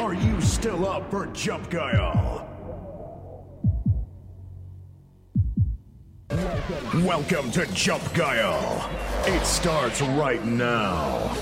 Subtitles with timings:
[0.00, 2.48] Are you still up for Jump Guile?
[7.04, 8.90] Welcome to Jump Guile.
[9.26, 11.36] It starts right now.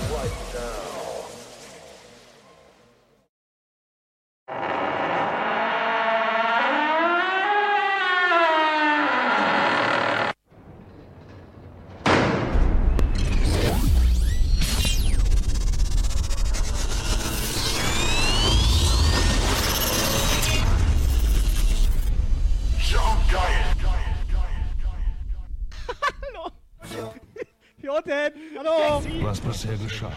[29.67, 30.11] Bisher geschah.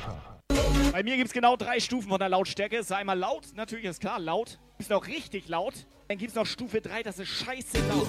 [0.92, 2.76] Bei mir gibt es genau drei Stufen von der Lautstärke.
[2.76, 4.60] Es ist einmal laut, natürlich ist klar, laut.
[4.78, 5.74] Ist noch richtig laut.
[6.06, 8.06] Dann gibt es noch Stufe 3, das ist scheiße laut.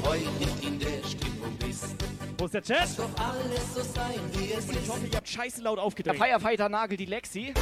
[2.38, 2.90] Wo ist der Chat?
[3.00, 3.10] Und
[4.38, 6.20] ich hoffe, ihr habt scheiße laut aufgedreht.
[6.20, 7.54] Der Firefighter nagelt die Lexi.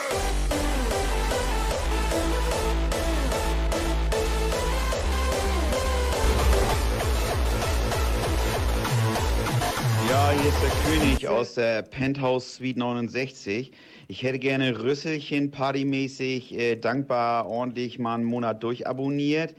[10.08, 13.72] Ja, hier ist der König aus der Penthouse Suite 69.
[14.06, 19.56] Ich hätte gerne Rüsselchen partymäßig, äh, dankbar, ordentlich mal einen Monat durchabonniert.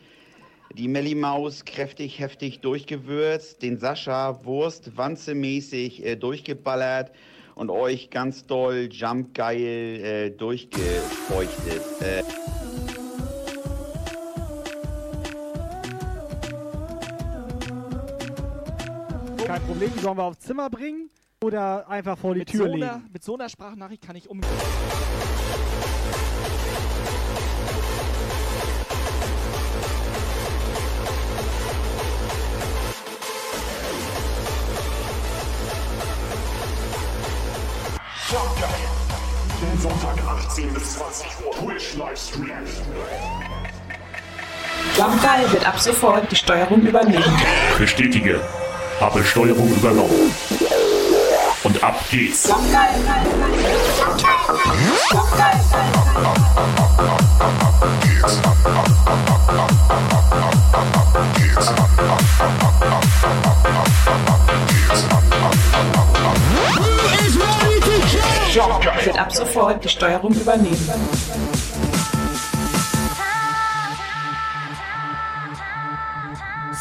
[0.75, 3.61] Die Melli Maus kräftig, heftig durchgewürzt.
[3.61, 7.11] Den Sascha Wurst wanzemäßig äh, durchgeballert.
[7.55, 11.81] Und euch ganz doll jumpgeil äh, durchgefeuchtet.
[12.01, 12.23] Äh,
[19.45, 21.09] Kein Problem, die sollen wir aufs Zimmer bringen
[21.43, 23.09] oder einfach vor die Mit Tür so, einer, legen.
[23.11, 24.49] mit so einer Sprachnachricht kann ich umgehen.
[38.31, 38.69] Jump Guile.
[39.59, 42.51] Den Sonntag 18 bis 20 Uhr Twitch Livestream.
[44.95, 47.41] Jumpgeil wird ab sofort die Steuerung übernehmen.
[47.79, 48.39] Bestätige.
[48.99, 50.31] Habe Steuerung übernommen.
[51.63, 52.47] Und ab geht's.
[52.47, 52.89] Jumpgeil.
[53.99, 54.39] Jumpgeil.
[55.11, 55.59] Jump Guile.
[69.05, 70.89] Wird ab sofort die Steuerung übernehmen.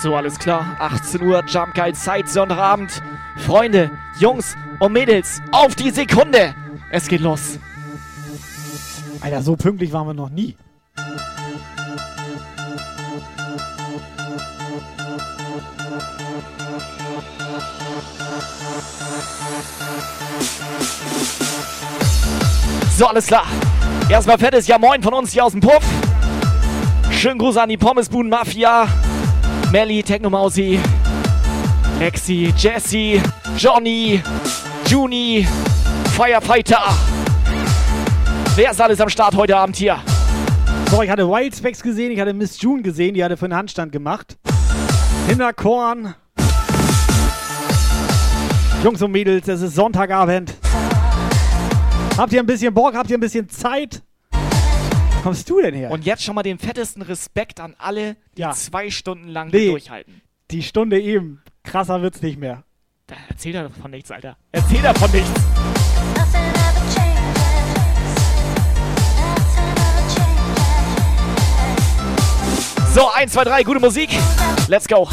[0.02, 0.76] So, alles klar.
[0.78, 3.02] 18 Uhr, Jump Guide Zeit, Sonntagabend.
[3.38, 6.54] Freunde, Jungs und Mädels, auf die Sekunde.
[6.90, 7.58] Es geht los.
[9.20, 10.56] Alter, so pünktlich waren wir noch nie.
[22.98, 23.46] So, alles klar.
[24.10, 25.84] Erstmal fettes Ja Moin von uns hier aus dem Puff.
[27.12, 28.88] Schönen Gruß an die Pommesbuden Mafia.
[29.70, 30.80] Melly, Technomausi,
[32.00, 33.22] Lexi, Jesse,
[33.56, 34.20] Johnny,
[34.88, 35.46] Juni,
[36.16, 36.82] Firefighter.
[38.56, 39.98] Wer ist alles am Start heute Abend hier?
[40.90, 43.54] So, ich hatte Wild Specs gesehen, ich hatte Miss June gesehen, die hatte für einen
[43.54, 44.36] Handstand gemacht.
[45.28, 46.16] Hinterkorn.
[48.82, 50.52] Jungs und Mädels, es ist Sonntagabend.
[52.18, 52.94] Habt ihr ein bisschen Bock?
[52.94, 54.02] Habt ihr ein bisschen Zeit?
[54.32, 55.92] Wo kommst du denn her?
[55.92, 58.50] Und jetzt schon mal den fettesten Respekt an alle, die Ja.
[58.50, 59.70] zwei Stunden lang Nee.
[59.70, 60.20] durchhalten.
[60.50, 61.42] die Stunde eben.
[61.62, 62.64] Krasser wird's nicht mehr.
[63.06, 64.36] Da erzähl davon nichts, Alter.
[64.50, 65.30] Erzähl davon nichts.
[72.94, 74.10] So, 1, 2, 3, gute Musik.
[74.68, 75.08] Let's go.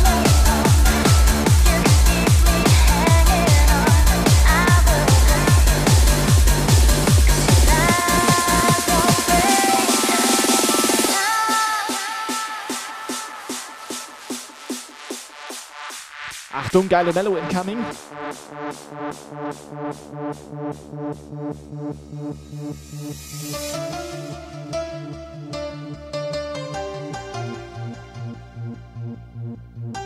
[16.56, 17.80] Achtung, geile Mellow incoming.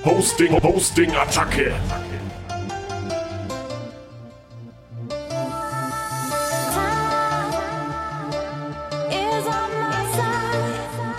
[0.03, 1.71] Hosting, Hosting, Attacke.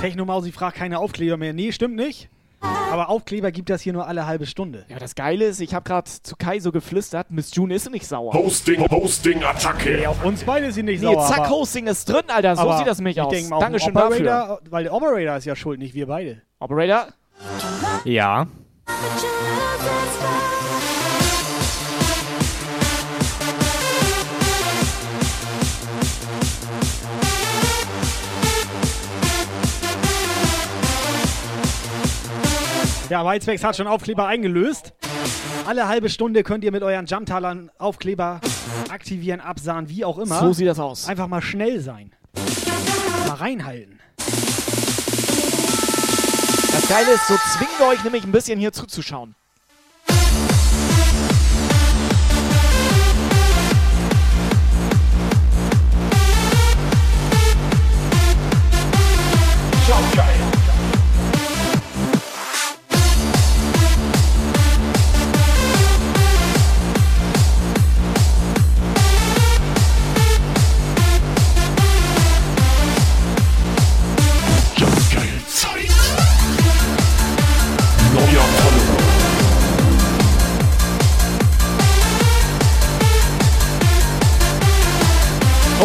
[0.01, 1.53] Technomausi fragt keine Aufkleber mehr.
[1.53, 2.29] Nee, stimmt nicht.
[2.61, 4.85] Aber Aufkleber gibt das hier nur alle halbe Stunde.
[4.89, 8.07] Ja, das Geile ist, ich habe gerade zu Kai so geflüstert, Miss June ist nicht
[8.07, 8.33] sauer.
[8.35, 10.09] Hosting, Hosting, Attacke.
[10.09, 11.27] Auf uns beide ist sie nicht Nee, sauer.
[11.29, 12.57] zack, aber, Hosting ist drin, Alter.
[12.57, 13.33] So sieht das nämlich ich aus.
[13.33, 14.17] Denk mal, Dankeschön dafür.
[14.17, 16.43] Operator, weil der Operator ist ja schuld, nicht wir beide.
[16.59, 17.07] Operator?
[18.05, 18.47] Ja.
[33.11, 34.93] Ja, Whitespecs hat schon Aufkleber eingelöst.
[35.67, 38.41] Alle halbe Stunde könnt ihr mit euren Jumptalern Aufkleber
[38.89, 40.39] aktivieren, absahen, wie auch immer.
[40.39, 41.09] So sieht das aus.
[41.09, 42.13] Einfach mal schnell sein.
[43.27, 43.99] Mal reinhalten.
[46.71, 49.35] Das Geile ist, so zwingen wir euch nämlich ein bisschen hier zuzuschauen.
[59.89, 60.15] Jump.
[60.15, 60.30] Jump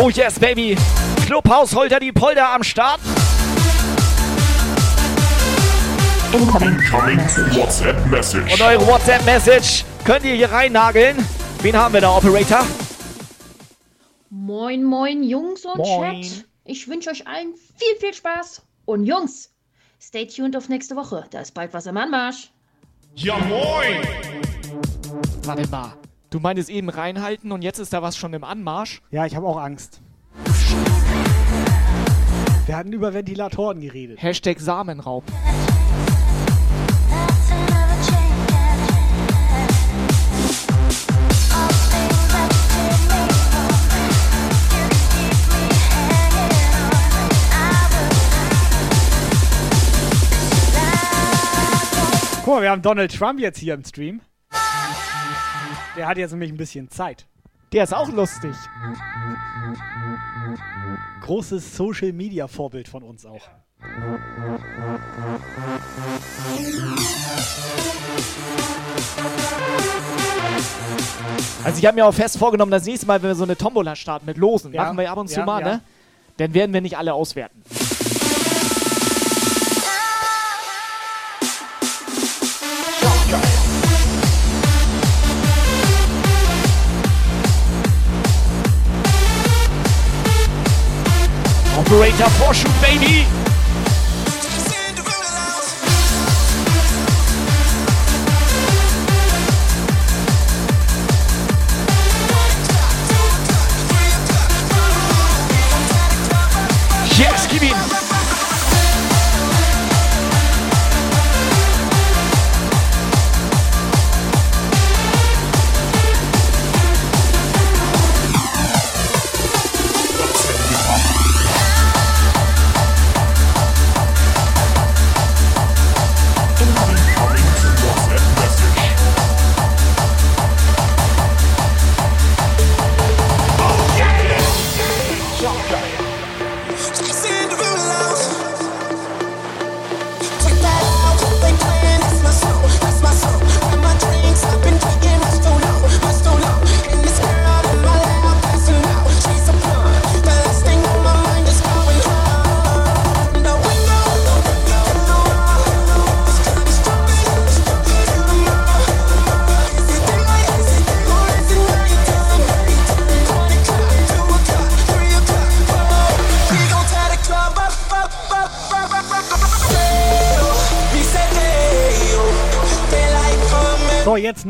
[0.05, 0.77] Oh yes, baby.
[1.25, 2.99] Clubhaus Holter die Polder am Start.
[6.31, 6.77] Incoming
[7.55, 8.53] WhatsApp Message.
[8.53, 11.17] Und eure WhatsApp-Message könnt ihr hier reinnageln.
[11.63, 12.63] Wen haben wir da, Operator?
[14.29, 16.21] Moin, moin, Jungs und Moin.
[16.21, 16.45] Chat.
[16.65, 18.61] Ich wünsche euch allen viel, viel Spaß.
[18.85, 19.55] Und Jungs,
[19.99, 21.25] stay tuned auf nächste Woche.
[21.31, 22.51] Da ist bald was im Anmarsch.
[23.15, 24.07] Ja moin.
[25.45, 25.93] Warte mal.
[26.35, 29.01] Du meintest eben reinhalten und jetzt ist da was schon im Anmarsch?
[29.09, 30.01] Ja, ich habe auch Angst.
[32.65, 34.21] Wir hatten über Ventilatoren geredet.
[34.21, 35.23] Hashtag Samenraub.
[52.43, 54.19] Guck mal, wir haben Donald Trump jetzt hier im Stream.
[55.95, 57.25] Der hat jetzt nämlich ein bisschen Zeit.
[57.71, 58.55] Der ist auch lustig.
[61.21, 63.47] Großes Social Media Vorbild von uns auch.
[71.63, 73.95] Also ich habe mir auch fest vorgenommen, das nächste Mal, wenn wir so eine Tombola
[73.95, 74.83] starten mit Losen, Ja.
[74.83, 75.67] machen wir ab und zu Ja, mal, ja.
[75.67, 75.81] ne?
[76.37, 77.61] Dann werden wir nicht alle auswerten.
[91.95, 93.44] Operator Vorschub, Baby!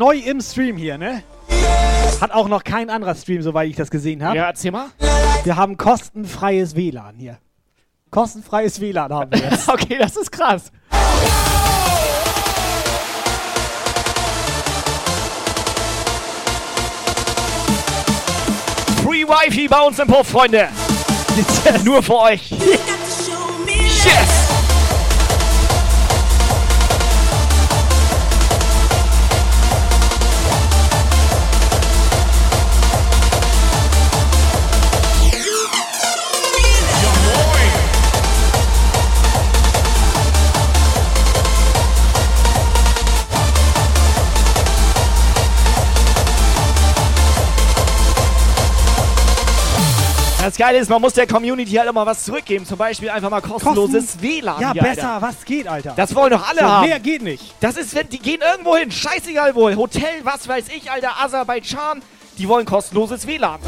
[0.06, 1.24] Neu im Stream hier, ne?
[2.22, 4.38] Hat auch noch kein anderer Stream, soweit ich das gesehen habe.
[4.38, 4.88] Ja, erzähl mal.
[5.44, 7.40] Wir haben kostenfreies WLAN hier.
[8.12, 9.68] Kostenfreies WLAN haben wir jetzt.
[9.76, 10.72] Okay, das ist krass.
[19.04, 20.70] Free Wifi bei uns im Puff, Freunde.
[21.84, 22.54] Nur für euch.
[50.56, 52.66] Das Geile ist, man muss der Community halt immer was zurückgeben.
[52.66, 54.62] Zum Beispiel einfach mal kostenloses WLAN.
[54.62, 55.28] Ja, hier, besser, Alter.
[55.28, 55.94] was geht, Alter?
[55.98, 56.88] Das wollen doch alle so, haben.
[56.88, 57.54] mehr geht nicht.
[57.60, 62.02] Das ist, wenn die gehen irgendwo hin, scheißegal wo, Hotel, was weiß ich, Alter, Aserbaidschan,
[62.38, 63.60] die wollen kostenloses WLAN.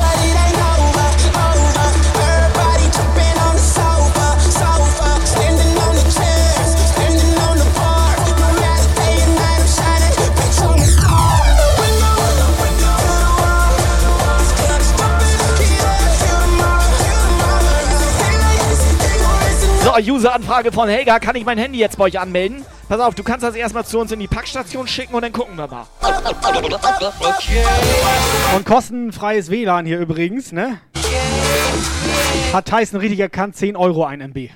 [19.87, 22.65] So, User-Anfrage von Helga, kann ich mein Handy jetzt bei euch anmelden?
[22.89, 25.55] Pass auf, du kannst das erstmal zu uns in die Packstation schicken und dann gucken
[25.55, 25.87] wir mal.
[28.53, 30.81] Und kostenfreies WLAN hier übrigens, ne?
[32.51, 34.49] Hat Tyson richtig erkannt, 10 Euro ein MB.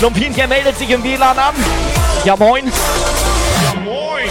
[0.00, 1.54] Schlumpfinchen meldet sich im WLAN an.
[2.24, 2.64] Ja, moin.
[2.64, 4.30] Ja, moin.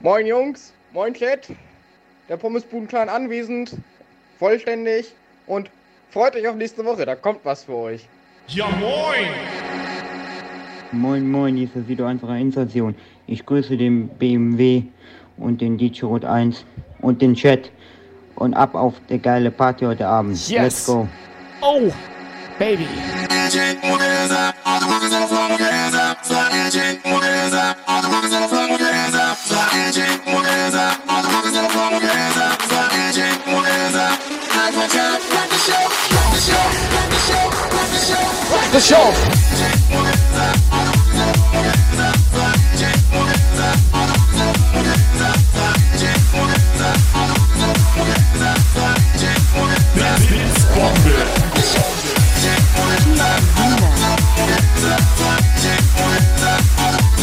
[0.00, 1.50] Moin Jungs, moin Chat.
[2.30, 3.76] Der Pommesbuden-Clan anwesend,
[4.38, 5.12] vollständig
[5.46, 5.70] und
[6.08, 8.08] freut euch auf nächste Woche, da kommt was für euch.
[8.46, 9.28] Ja, moin.
[10.92, 12.94] Moin Moin, hier ist das wieder unsere Installation.
[13.26, 14.84] Ich grüße den BMW
[15.36, 16.64] und den DJ Rot 1
[17.02, 17.70] und den Chat
[18.36, 20.48] und ab auf der geile Party heute Abend.
[20.48, 20.62] Yes.
[20.62, 21.06] Let's go.
[21.60, 21.92] Oh,
[22.58, 22.88] Baby.
[38.50, 39.38] Rock the show.
[41.48, 41.77] Blitzbombe.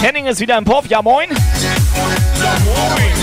[0.01, 0.85] Henning ist wieder im Puff.
[0.87, 1.29] Ja, moin.
[1.31, 1.37] Ja,
[2.65, 3.15] moin.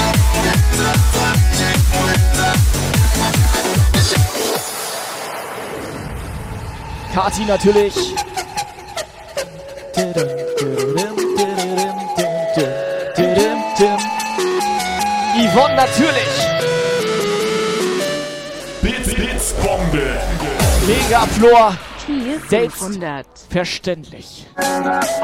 [7.14, 7.95] Kati natürlich.
[15.37, 16.33] Yvonne natürlich.
[18.81, 20.21] Blitz, Blitzbombe.
[20.87, 21.69] Megaflor.
[21.71, 23.26] Tier Selbst- 500.
[23.50, 24.47] Verständlich.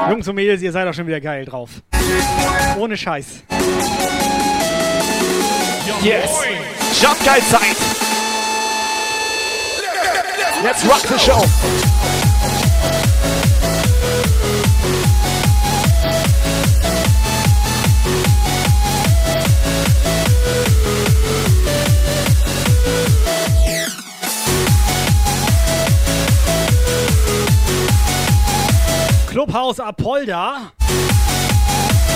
[0.09, 1.69] Jungs und Mädels, ihr seid doch schon wieder geil drauf.
[2.77, 3.43] Ohne Scheiß.
[6.01, 6.29] Yes.
[7.01, 7.75] Jump geil Zeit.
[10.63, 11.98] Let's rock the show.
[29.39, 30.73] Clubhaus Apolda.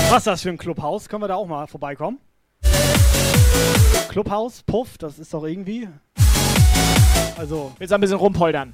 [0.10, 1.08] Was ist das für ein Clubhaus?
[1.08, 2.20] Können wir da auch mal vorbeikommen?
[4.10, 5.88] Clubhaus, Puff, das ist doch irgendwie.
[7.38, 8.74] Also, Willst ein bisschen rumpoldern?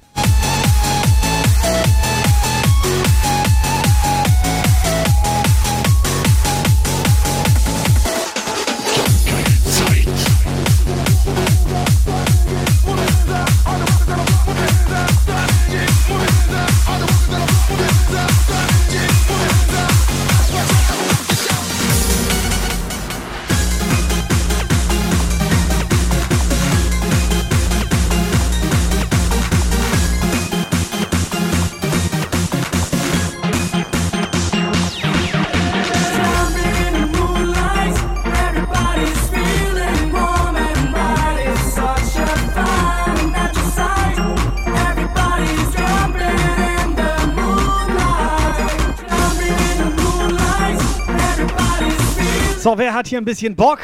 [53.10, 53.80] hier ein bisschen Bock?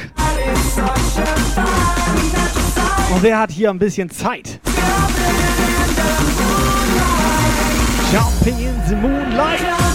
[3.12, 4.60] Und wer hat hier ein bisschen Zeit?
[8.12, 9.85] Jumping in the Moonlight.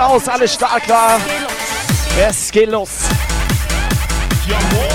[0.00, 1.18] aus, alle stark da.
[2.18, 2.90] Es geht los.
[4.46, 4.89] Jawohl.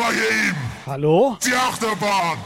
[0.00, 0.72] mal hier eben.
[0.86, 1.36] Hallo?
[1.44, 2.38] Die Achterbahn.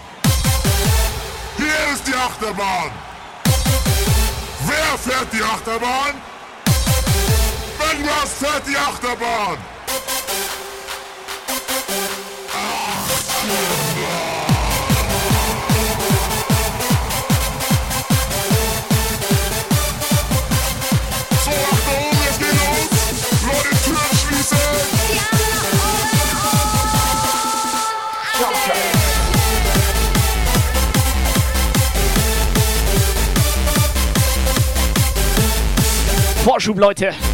[1.57, 2.91] Hier ist die Achterbahn.
[4.67, 6.15] Wer fährt die Achterbahn?
[7.79, 9.59] Wenn was fährt die Achterbahn.
[12.53, 14.24] Achterbahn.
[36.65, 37.34] Vorschub, Leute.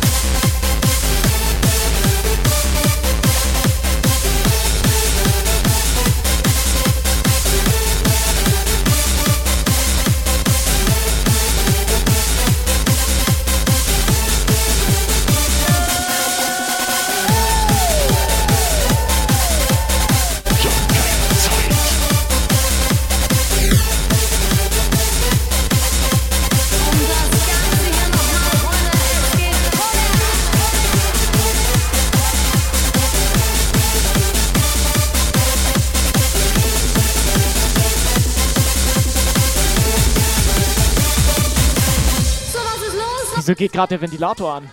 [43.41, 44.71] Wieso geht gerade der Ventilator an?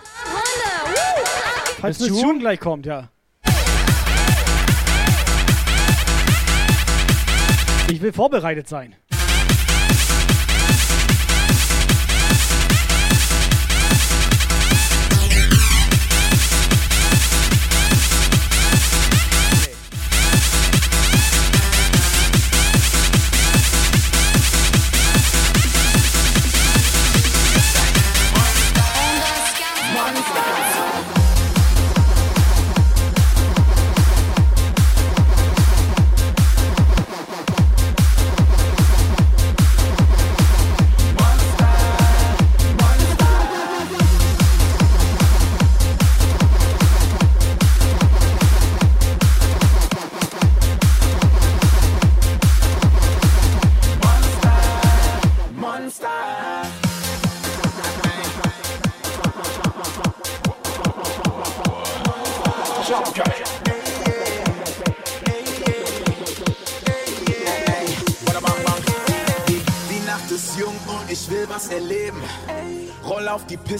[1.80, 3.08] Falls eine Tune gleich kommt, ja.
[7.90, 8.94] Ich will vorbereitet sein.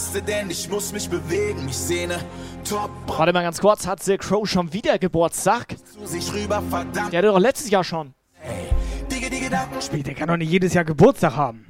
[0.09, 1.69] Piste, denn ich muss mich bewegen.
[1.69, 2.19] Ich sehne
[2.69, 5.77] top Warte mal ganz kurz, hat The Crow schon wieder Geburtstag?
[5.93, 7.13] zu sich rüber, verdammt.
[7.13, 8.15] Der hatte doch letztes Jahr schon.
[9.11, 10.05] Dicke, die Gedanken spielen.
[10.05, 11.67] Der kann doch nicht jedes Jahr Geburtstag haben.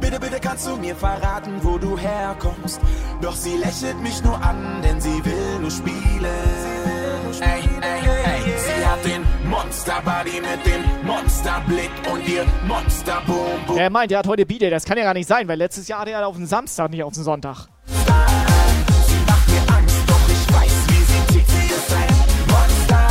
[0.00, 2.80] Bitte, bitte kannst du mir verraten, wo du herkommst.
[3.20, 6.24] Doch sie lächelt mich nur an, denn sie will nur spielen.
[7.40, 13.78] Ey, ey, ey, sie hat den Monsterbody mit dem Monsterblick und ihr Monster Boom Boom.
[13.78, 14.68] Er meint, er hat heute B-Day.
[14.68, 17.02] Das kann ja gar nicht sein, weil letztes Jahr hatte er auf den Samstag, nicht
[17.02, 17.66] auf den Sonntag.
[22.46, 23.06] Monster.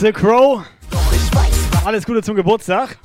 [0.00, 0.62] The Crow,
[1.84, 2.96] alles Gute zum Geburtstag.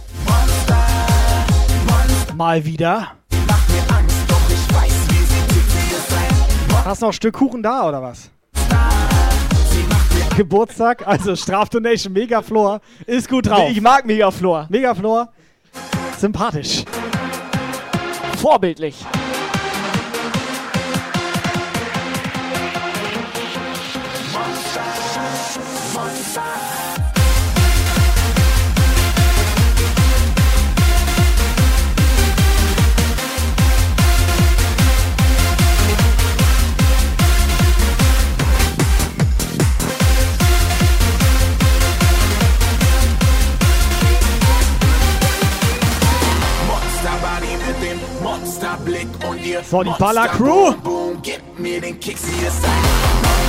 [2.36, 3.12] Mal wieder.
[3.32, 3.36] Monster.
[6.86, 8.30] Hast noch ein Stück Kuchen da oder was?
[10.38, 13.70] Geburtstag, also Strafdonation Megaflor ist gut drauf.
[13.70, 14.68] Ich mag Megaflor.
[14.70, 15.30] Megaflor,
[16.18, 16.84] sympathisch.
[18.38, 18.96] Vorbildlich.
[49.70, 49.90] So, die
[52.48, 53.45] ist ein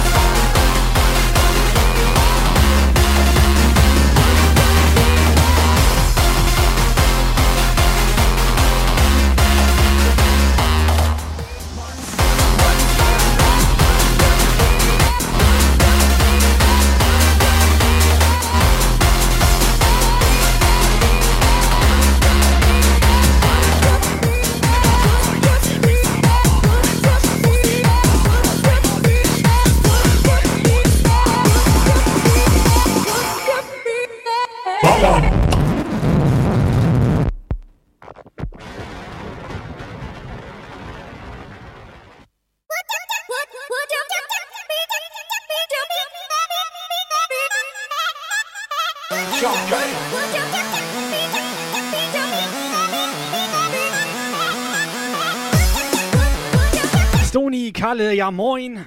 [57.97, 58.85] Kalle, ja moin.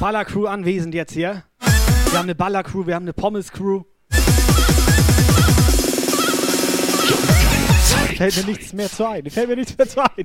[0.00, 1.44] Ballercrew anwesend jetzt hier.
[1.60, 3.82] Wir haben eine Ballercrew, wir haben eine Pommes-Crew.
[8.16, 9.28] Fällt mir nichts mehr zu ein.
[9.28, 10.24] Fällt mir nichts mehr zu ein.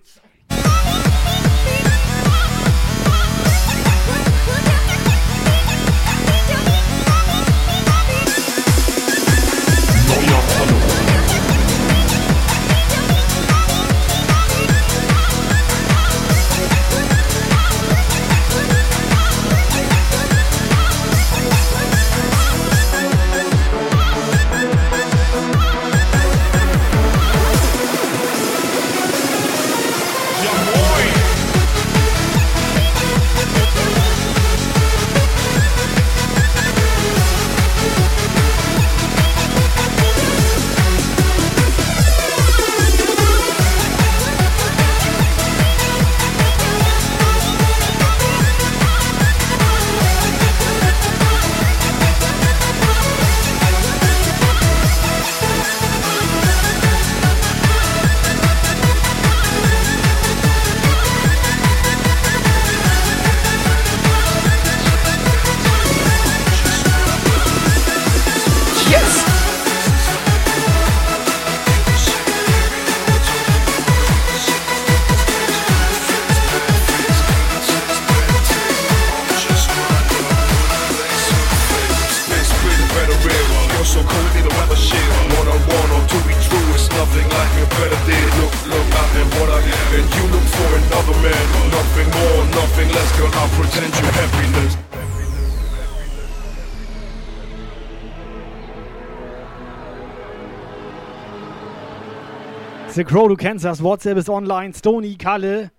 [103.04, 103.84] The Crow, du kennst das.
[103.84, 104.74] WhatsApp ist online.
[104.74, 105.72] Stony, Kalle.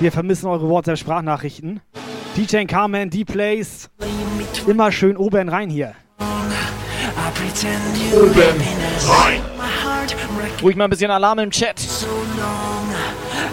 [0.00, 1.80] Wir vermissen eure WhatsApp-Sprachnachrichten.
[2.36, 3.88] DJ Carmen, D-Plays.
[4.66, 5.94] Immer schön oben rein hier.
[8.12, 8.60] Oben
[9.08, 9.40] rein.
[10.60, 11.78] Ruhig mal ein bisschen Alarm im Chat.
[11.78, 12.91] So long,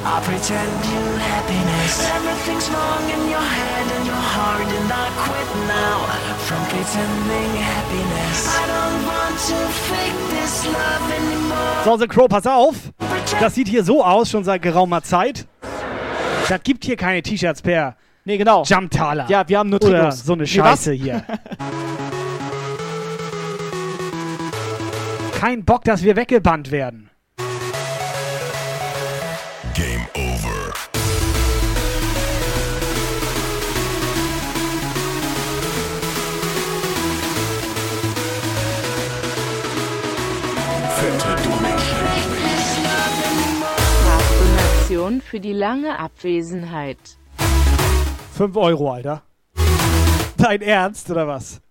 [0.05, 2.07] I pretend you happiness.
[2.15, 6.07] Everything's wrong in your head and your heart, and I quit now
[6.47, 8.47] from pretending happiness.
[8.47, 9.57] I don't want to
[9.89, 11.83] fake this love anymore.
[11.83, 12.75] So, The Crow, pass auf.
[13.39, 15.45] Das sieht hier so aus, schon seit geraumer Zeit.
[16.47, 18.63] Das gibt hier keine T-Shirts per Nee, genau.
[18.63, 19.25] Jumptaler.
[19.29, 20.47] Ja, wir haben nur Oder so eine Nee?
[20.49, 21.23] Scheiße hier.
[25.39, 27.08] Kein Bock, dass wir weggebannt werden.
[29.79, 30.73] Game over.
[44.37, 46.97] Donation für die lange Abwesenheit.
[48.35, 49.23] 5 Euro, Alter.
[50.35, 51.61] Dein Ernst, oder was?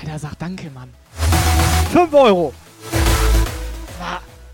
[0.00, 0.88] Alter, sag danke, Mann.
[1.92, 2.54] 5 Euro.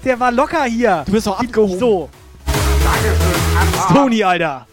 [0.05, 1.03] Der war locker hier.
[1.07, 1.79] Du bist doch abgehoben.
[1.79, 2.09] So.
[3.93, 4.67] Tony, Alter.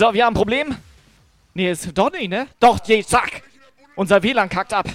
[0.00, 0.74] So, wir haben ein Problem.
[1.52, 2.46] Nee, ist doch nicht, ne?
[2.58, 3.42] Doch, je, zack.
[3.96, 4.88] Unser WLAN kackt ab.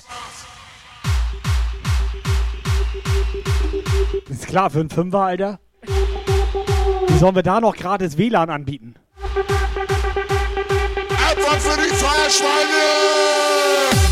[4.28, 5.60] Ist klar, für einen Fünfer, Alter.
[5.84, 8.96] Wie sollen wir da noch gratis WLAN anbieten?
[11.30, 14.05] Etwa für die Feuerschweine!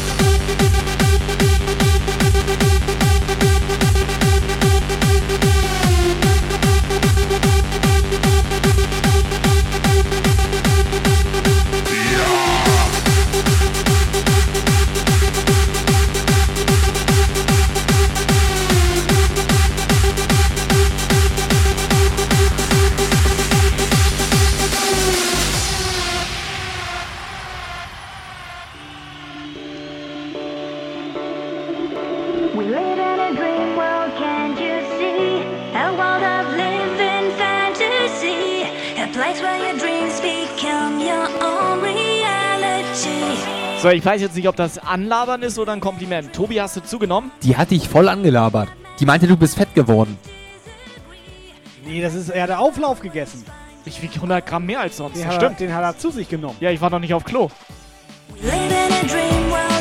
[43.84, 46.32] So, ich weiß jetzt nicht, ob das Anlabern ist oder ein Kompliment.
[46.32, 47.32] Tobi, hast du zugenommen?
[47.42, 48.70] Die hat dich voll angelabert.
[48.98, 50.18] Die meinte, du bist fett geworden.
[51.86, 53.44] Nee, das ist eher der Auflauf gegessen.
[53.84, 55.18] Ich wiege 100 Gramm mehr als sonst.
[55.18, 55.60] Den Das hat, er, stimmt.
[55.60, 56.56] den hat er zu sich genommen.
[56.62, 57.50] Ja, ich war noch nicht auf Klo.
[58.42, 59.73] In a dream world,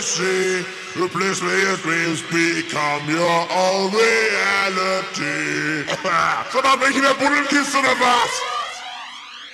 [0.00, 0.64] A
[1.08, 5.84] place where your dreams become your own reality.
[6.52, 8.30] so, dann bin ich in der Buddelkiste oder was?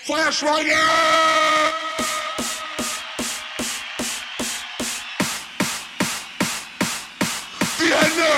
[0.04, 0.70] Feuerschweine!
[7.80, 8.30] Die Hände!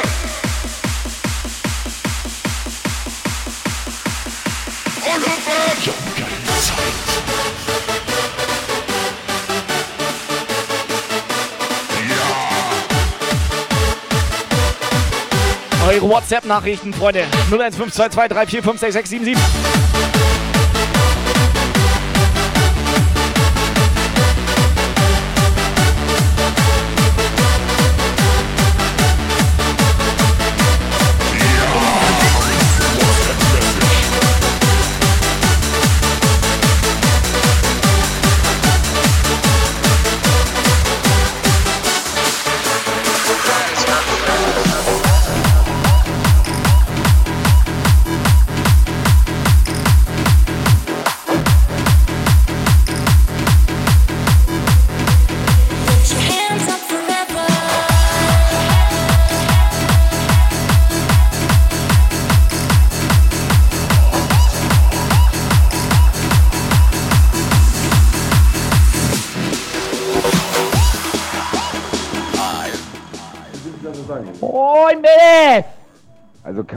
[5.04, 6.17] Und hüpfen!
[15.98, 17.24] Eure WhatsApp-Nachrichten, Freunde.
[17.50, 19.36] 0152234566777.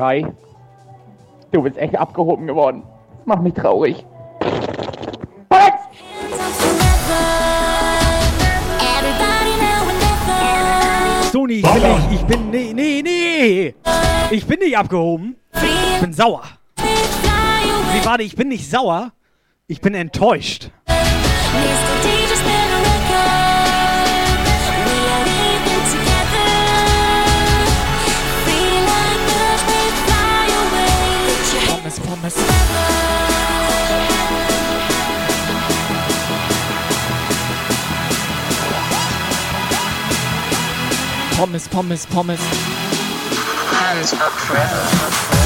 [0.02, 0.26] Kai,
[1.52, 2.82] du bist echt abgehoben geworden.
[3.20, 4.04] Das macht mich traurig.
[5.52, 5.78] Never.
[11.32, 13.76] Toni, ich bin nicht, ich bin, nee, nee, nee.
[14.32, 15.36] Ich bin nicht abgehoben.
[15.54, 16.46] Ich bin sauer.
[16.80, 19.12] Nee, warte, ich bin nicht sauer.
[19.68, 20.72] Ich bin enttäuscht.
[41.42, 42.40] Pommes, Pommes, Pommes.
[42.40, 45.41] Hands up forever.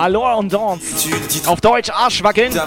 [0.00, 0.80] Hallo und Dance.
[1.44, 2.58] Auf Deutsch Arschwackeln.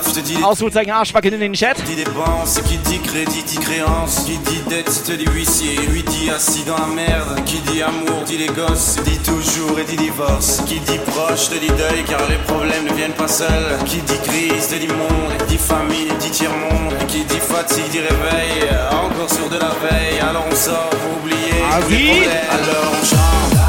[0.43, 1.83] Ausrufezeichen Arschwackeln in den Chat.
[1.83, 6.29] Qui dépense, qui dit crédit dit créance, qui dit dette te dit huissier, lui dit
[6.29, 10.61] assis dans la merde, qui dit amour dit les gosses, dit toujours et dit divorce,
[10.67, 14.19] qui dit proche te dit deuil car les problèmes ne viennent pas seuls, qui dit
[14.27, 19.49] crise te dit monde, dit famille dit tiers-monde, qui dit fatigue dit réveil, encore sur
[19.49, 23.62] de la veille, alors on sort pour oublier Ah oui alors on chante,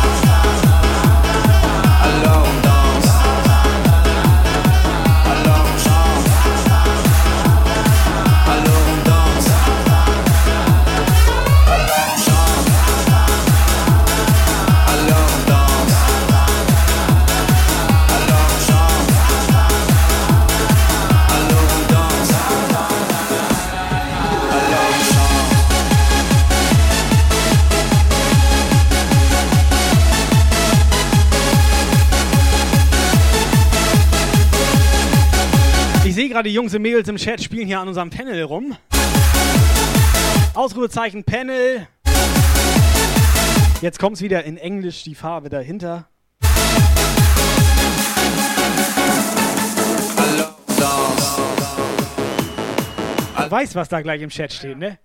[36.35, 38.77] gerade, die Jungs und Mädels im Chat spielen hier an unserem Panel rum.
[40.55, 41.87] Ausrufezeichen Panel.
[43.81, 46.09] Jetzt kommt's wieder in Englisch, die Farbe dahinter.
[53.37, 54.99] Du weißt, was da gleich im Chat steht, ne?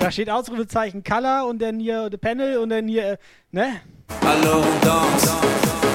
[0.00, 3.16] Da steht Ausrufezeichen Color und dann hier Panel und dann hier, äh,
[3.50, 3.80] ne?
[4.20, 5.85] Alors on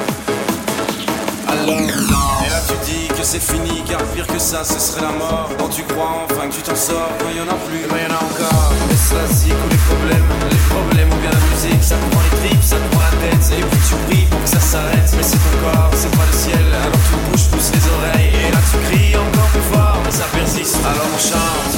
[1.67, 5.49] Et là tu dis que c'est fini, car pire que ça, ce serait la mort.
[5.57, 8.05] Quand tu crois enfin que tu t'en sors, quand y en a plus, quand y
[8.05, 8.71] en a encore.
[8.89, 12.21] Mais cela zig ou les problèmes, les problèmes ou bien la musique, ça te prend
[12.21, 13.45] les tripes, ça te prend la tête.
[13.57, 15.13] Et puis tu pries pour que ça s'arrête.
[15.15, 16.65] Mais c'est ton corps, c'est pas le ciel.
[16.65, 18.31] Alors tu bouges tous les oreilles.
[18.33, 20.79] Et là tu cries encore plus fort, mais ça persiste.
[20.85, 21.77] Alors on chante.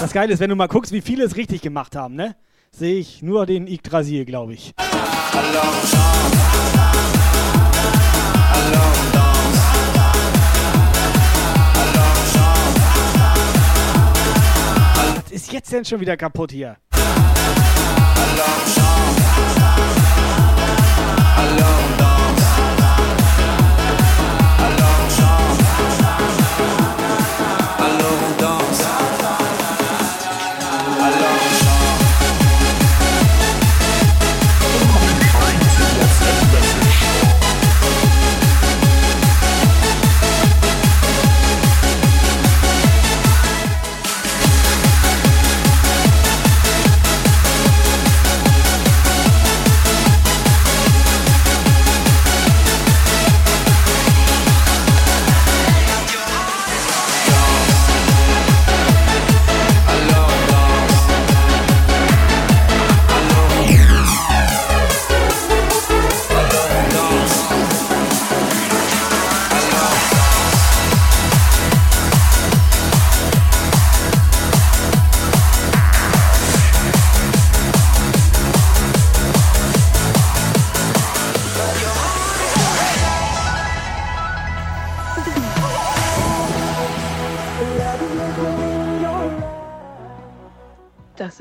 [0.00, 2.36] Das Geile ist, wenn du mal guckst, wie viele es richtig gemacht haben, ne?
[2.78, 4.74] Sehe ich nur den Yggdrasil, glaube ich.
[14.94, 16.76] Was ist jetzt denn schon wieder kaputt hier?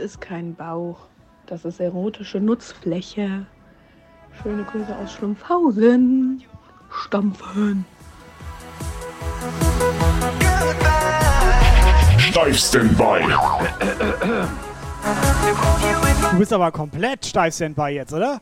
[0.06, 1.00] Ist kein Bauch.
[1.48, 3.48] Das ist erotische Nutzfläche.
[4.42, 6.44] Schöne Grüße aus Schlumpfhausen.
[6.92, 7.86] Stampfen.
[12.20, 13.26] Steif Standby.
[16.32, 18.40] Du bist aber komplett steif Standby jetzt, oder?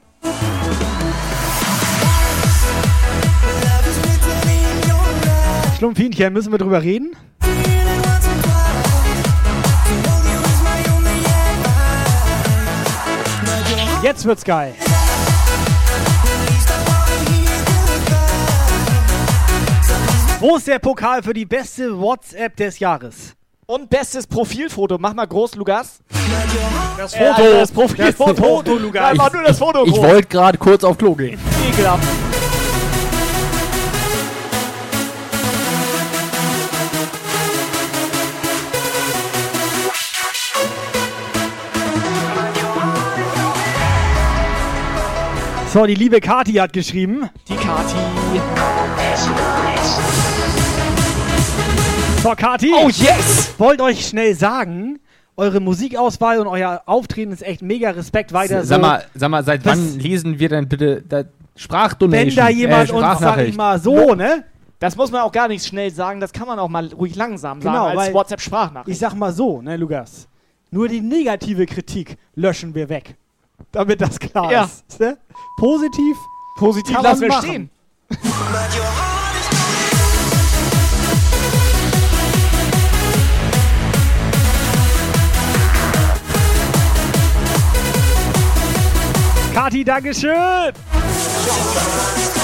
[5.78, 7.16] Schlumpfinchen, müssen wir drüber reden?
[14.04, 14.76] Jetzt wird's geil.
[20.42, 23.34] Wo ist der Pokal für die beste WhatsApp des Jahres?
[23.66, 24.98] Und bestes Profilfoto.
[25.00, 26.00] Mach mal groß, Lukas.
[26.98, 27.34] Das Foto.
[27.34, 27.54] Foto.
[27.54, 28.34] das Profilfoto.
[28.34, 29.10] Das Foto, Lukas.
[29.12, 30.04] Einfach nur das Foto Ich groß.
[30.04, 31.40] wollte gerade kurz auf Klo gehen.
[31.72, 32.04] Ekelhaft.
[45.74, 47.30] So, die liebe Kati hat geschrieben.
[47.48, 47.96] Die Kati.
[52.22, 52.72] So, Kati.
[52.76, 53.56] Oh, yes!
[53.58, 55.00] Wollt euch schnell sagen,
[55.36, 58.82] eure Musikauswahl und euer Auftreten ist echt mega Respekt weiter Sag so.
[58.82, 61.24] mal, sag mal, seit Das- wann lesen wir denn bitte da
[61.56, 62.28] Sprachdonation?
[62.30, 64.44] Wenn da jemand äh, uns, sag ich mal, so, ne?
[64.80, 67.60] Das muss man auch gar nicht schnell sagen, das kann man auch mal ruhig langsam
[67.60, 68.90] Genau, sagen als weil- WhatsApp-Sprachnachricht.
[68.94, 70.28] Ich sag mal so, ne, Lukas?
[70.70, 73.16] Nur die negative Kritik löschen wir weg.
[73.72, 74.64] Damit das klar Ja.
[74.66, 75.00] ist.
[75.00, 75.18] Ne?
[75.58, 76.18] Positiv.
[76.58, 77.48] Positiv kann lassen man wir machen.
[77.50, 77.70] stehen.
[89.54, 90.74] Kati, Dankeschön!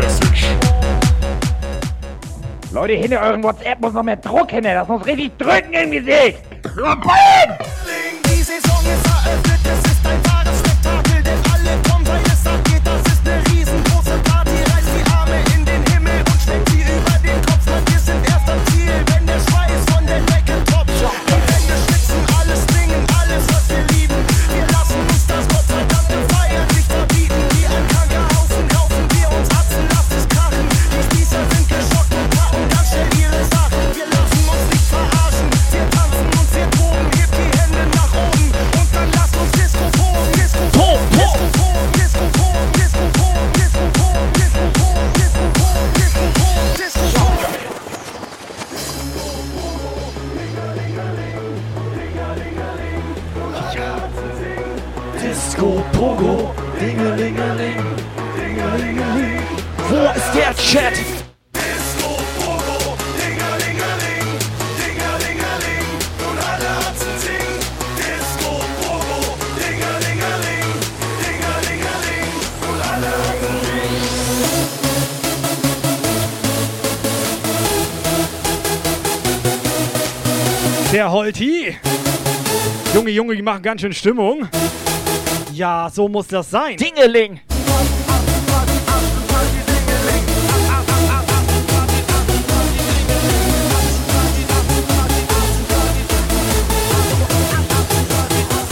[0.00, 0.44] WhatsApp-Message.
[2.72, 4.74] Leute, hinter euren WhatsApp muss noch mehr Druck hinter.
[4.74, 6.38] Das muss richtig drücken im Gesicht.
[8.26, 10.39] Die Saison ist eröffnet, es ist ein wahres
[83.50, 84.48] machen ganz schön Stimmung.
[85.52, 86.76] Ja, so muss das sein.
[86.76, 87.40] Dingeling.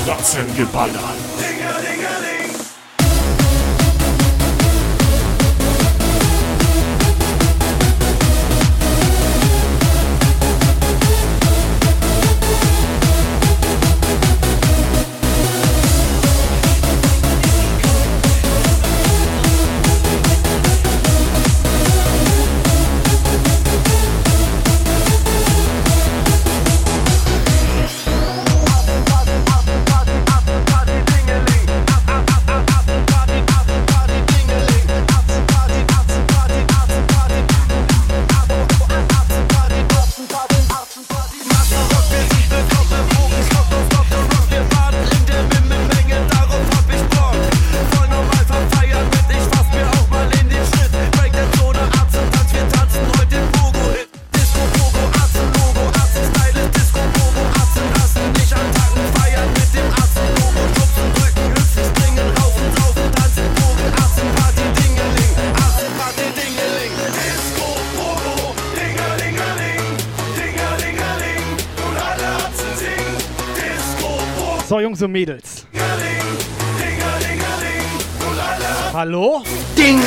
[0.07, 1.38] Ratzengeballer.
[74.99, 75.65] So, Mädels.
[78.93, 79.45] Hallo?
[79.77, 80.01] Ding!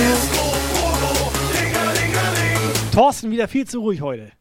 [2.91, 4.33] Thorsten wieder viel zu ruhig heute.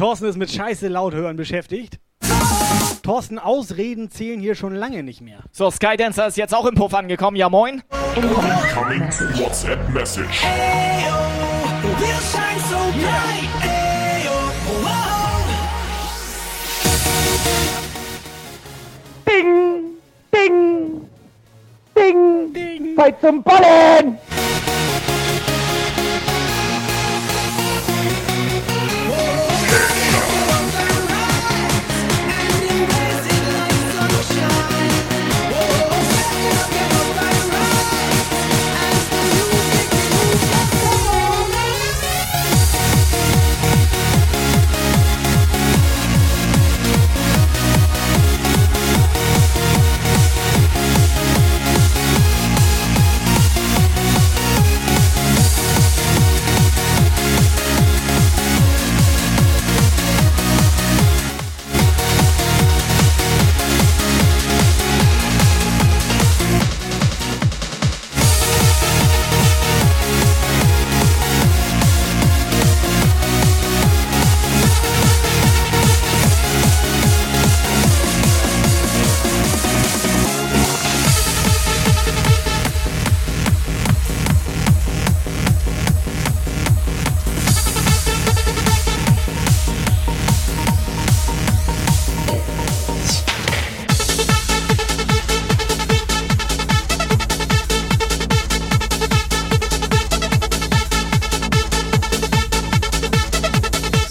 [0.00, 2.00] Thorsten ist mit Scheiße laut hören beschäftigt.
[3.02, 5.40] Thorsten, Ausreden zählen hier schon lange nicht mehr.
[5.52, 7.36] So, Skydancer ist jetzt auch im Puff angekommen.
[7.36, 7.82] Ja, moin.
[8.16, 9.02] Incoming
[9.38, 10.42] WhatsApp Message.
[12.94, 13.49] Ding!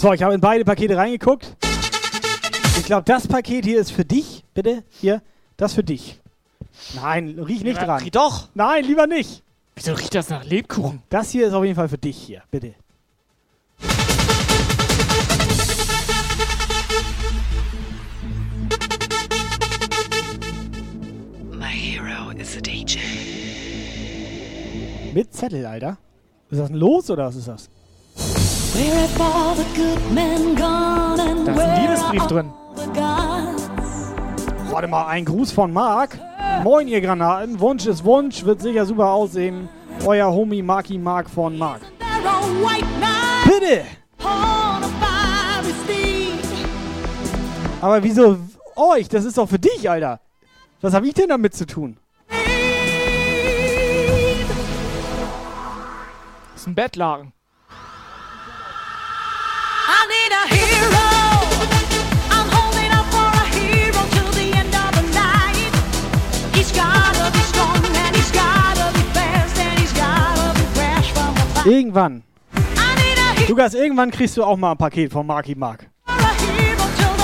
[0.09, 1.55] So, ich habe in beide Pakete reingeguckt.
[2.79, 4.43] Ich glaube, das Paket hier ist für dich.
[4.55, 5.21] Bitte, hier.
[5.55, 6.19] Das für dich.
[6.95, 8.01] Nein, riech nicht Ja, dran.
[8.01, 8.49] riech doch.
[8.55, 9.43] Nein, lieber nicht.
[9.75, 11.03] Wieso riecht das nach Lebkuchen?
[11.11, 12.41] Das hier ist auf jeden Fall für dich hier.
[12.49, 12.73] Bitte.
[21.51, 22.97] My hero is a DJ.
[25.13, 25.99] Mit Zettel, Alter.
[26.49, 27.69] Ist das ein Los oder was ist das?
[28.73, 28.79] Da
[31.15, 32.51] ist ein where Liebesbrief are drin.
[32.51, 33.69] all the gods?
[34.71, 36.19] Warte mal, ein Gruß von Marc.
[36.63, 37.59] Moin, ihr Granaten.
[37.59, 38.45] Wunsch ist Wunsch.
[38.45, 39.69] Wird sicher super aussehen.
[40.05, 41.81] Euer Homie Marky Mark von Marc.
[41.97, 42.87] Knights
[43.45, 43.85] Bitte!
[47.81, 48.37] Aber wieso
[48.75, 49.07] euch?
[49.09, 50.19] Das ist doch für dich, Alter.
[50.81, 51.97] Was habe ich denn damit zu tun?
[56.53, 57.33] Das ist ein Bettlaken.
[71.65, 72.23] Irgendwann.
[73.47, 75.89] Lukas, irgendwann kriegst du auch mal ein Paket von Marky Mark.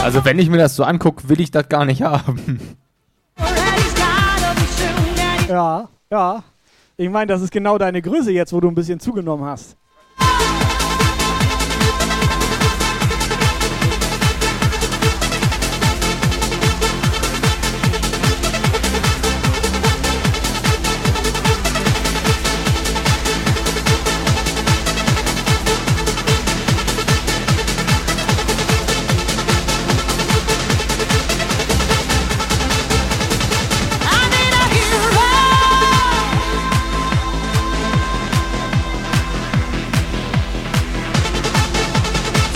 [0.03, 2.59] Also wenn ich mir das so angucke, will ich das gar nicht haben.
[5.47, 6.43] Ja, ja.
[6.97, 9.75] Ich meine, das ist genau deine Größe jetzt, wo du ein bisschen zugenommen hast.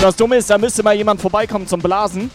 [0.02, 2.32] Das Dumme ist, da müsste mal jemand vorbeikommen zum Blasen.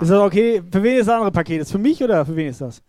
[0.00, 0.60] Ist das okay?
[0.70, 1.62] Für wen ist das andere Paket?
[1.62, 2.82] Ist für mich oder für wen ist das?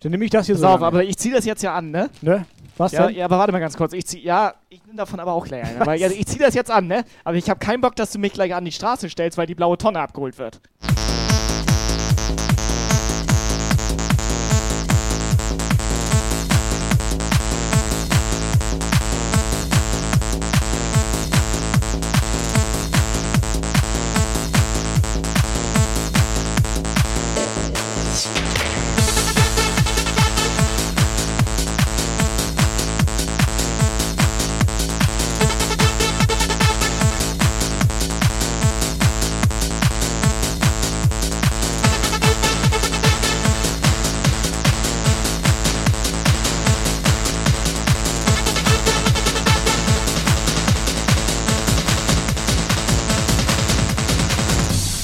[0.00, 0.68] Dann nehme ich das hier Pass so.
[0.68, 2.08] auf, aber ich ziehe das jetzt ja an, ne?
[2.22, 2.46] Ne?
[2.76, 3.16] Was ja, denn?
[3.16, 3.92] ja, aber warte mal ganz kurz.
[3.92, 5.80] Ich zieh, ja, ich nehme davon aber auch gleich ein.
[5.80, 7.04] Aber ja, ich ziehe das jetzt an, ne?
[7.24, 9.54] Aber ich habe keinen Bock, dass du mich gleich an die Straße stellst, weil die
[9.54, 10.60] blaue Tonne abgeholt wird.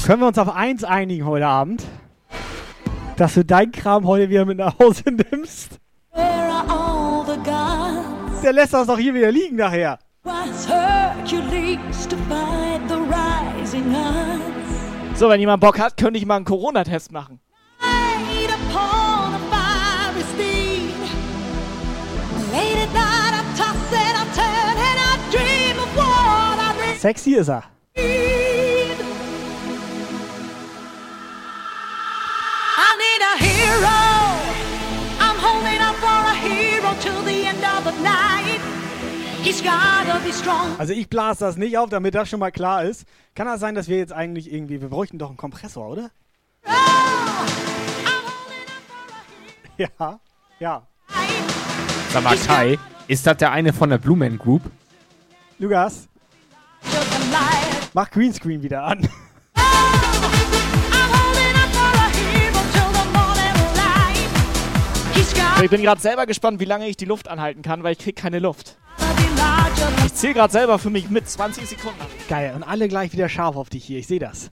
[0.07, 1.82] Können wir uns auf eins einigen heute Abend?
[3.16, 5.02] Dass du dein Kram heute wieder mit nach Hause
[5.32, 5.80] nimmst?
[8.44, 9.98] Der lässt das doch hier wieder liegen nachher.
[15.16, 17.40] So, wenn jemand Bock hat, könnte ich mal einen Corona-Test machen.
[17.82, 19.66] Ride upon a
[33.66, 33.98] hero.
[35.18, 38.60] I'm holding out for a hero till the end of the night.
[39.42, 40.74] He's gotta be strong.
[40.78, 43.06] Also ich blase das nicht auf, damit das schon mal klar ist.
[43.34, 46.10] Kann das sein, dass wir jetzt eigentlich irgendwie, wir bräuchten doch einen Kompressor, oder?
[49.78, 50.20] Ja,
[50.58, 50.86] ja.
[52.10, 54.62] Sag mal, Kai, ist das der eine von der Blue Man Group?
[55.58, 56.08] Lukas,
[57.92, 59.06] mach Greenscreen wieder an.
[65.62, 68.14] Ich bin gerade selber gespannt, wie lange ich die Luft anhalten kann, weil ich krieg
[68.14, 68.76] keine Luft.
[70.04, 71.98] Ich zähle gerade selber für mich mit 20 Sekunden.
[72.28, 74.50] Geil, und alle gleich wieder scharf auf dich hier, ich sehe das.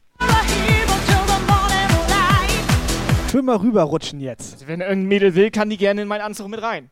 [3.30, 4.54] Schön mal rüberrutschen jetzt.
[4.54, 6.90] Also wenn irgendein Mädel will, kann die gerne in meinen Anzug mit rein.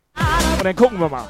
[0.59, 1.29] Und dann gucken wir mal.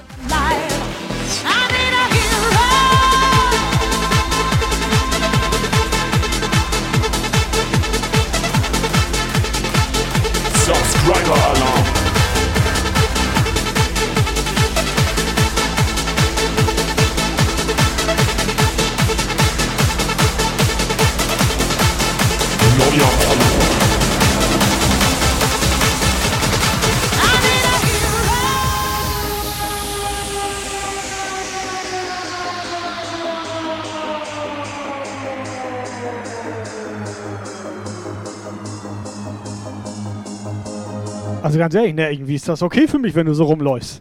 [41.52, 44.00] Also ganz ehrlich, ne, irgendwie ist das okay für mich, wenn du so rumläufst.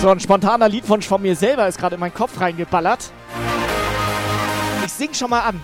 [0.00, 3.12] So, ein spontaner Liedwunsch von mir selber ist gerade in meinen Kopf reingeballert.
[4.86, 5.60] Ich sing schon mal an.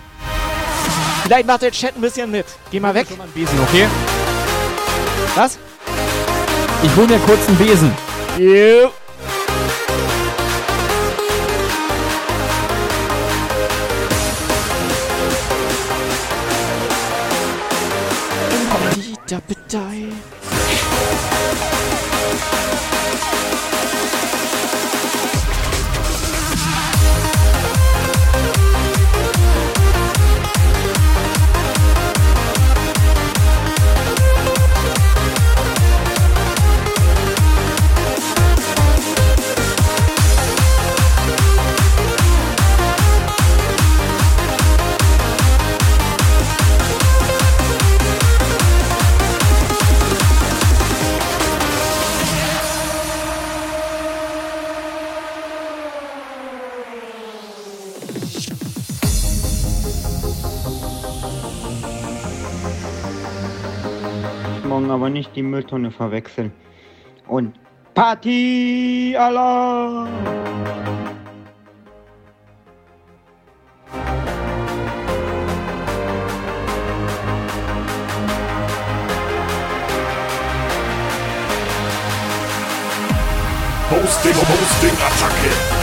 [1.23, 2.45] Vielleicht macht der Chat ein bisschen mit.
[2.69, 3.07] Geh mal weg.
[3.33, 3.87] Besen, okay?
[5.33, 5.57] Was?
[6.85, 7.91] Ich hol mir kurz einen Besen.
[8.37, 8.91] Jo.
[18.51, 18.95] Morgen aber
[65.35, 66.51] die Mülltonne verwechseln.
[67.27, 67.59] Und
[67.93, 70.09] Party Alarm!
[83.91, 85.74] Hosting, Hosting, Attacke.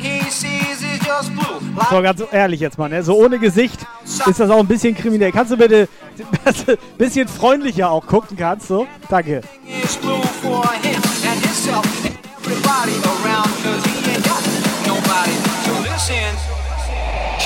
[0.00, 1.60] He sees is just blue.
[1.90, 3.02] So, ganz ehrlich jetzt mal, ne?
[3.02, 5.32] So ohne Gesicht ist das auch ein bisschen kriminell.
[5.32, 5.88] Kannst du bitte
[6.44, 8.86] ein bisschen freundlicher auch gucken kannst, so?
[9.08, 9.42] Danke.
[9.66, 14.42] is blue for him and himself and everybody around cause he ain't got
[14.86, 16.36] nobody to listen.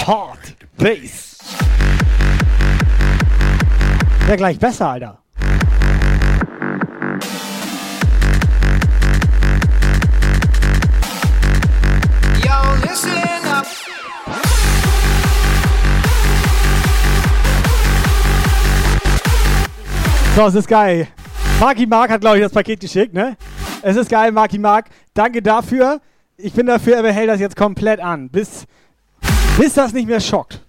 [0.06, 1.38] Hard Bass.
[4.28, 5.23] Ja, gleich besser, Alter.
[20.36, 21.06] So, es ist geil.
[21.60, 23.36] Marky Mark hat, glaube ich, das Paket geschickt, ne?
[23.82, 24.86] Es ist geil, Marky Mark.
[25.14, 26.00] Danke dafür.
[26.36, 28.28] Ich bin dafür, er behält das jetzt komplett an.
[28.30, 28.64] Bis,
[29.56, 30.60] bis das nicht mehr schockt.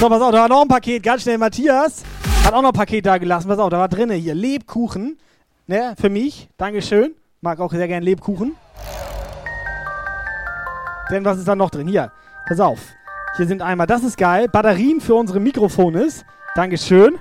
[0.00, 1.02] So, pass auf, da war noch ein Paket.
[1.02, 2.02] Ganz schnell, Matthias
[2.42, 3.46] hat auch noch ein Paket da gelassen.
[3.48, 5.18] Pass auf, da war drinne hier Lebkuchen.
[5.66, 6.48] Ne, für mich.
[6.56, 7.12] Dankeschön.
[7.42, 8.56] Mag auch sehr gern Lebkuchen.
[11.10, 11.88] Denn was ist da noch drin?
[11.88, 12.10] Hier,
[12.48, 12.78] pass auf.
[13.36, 16.08] Hier sind einmal, das ist geil, Batterien für unsere Mikrofone.
[16.58, 17.20] Dankeschön.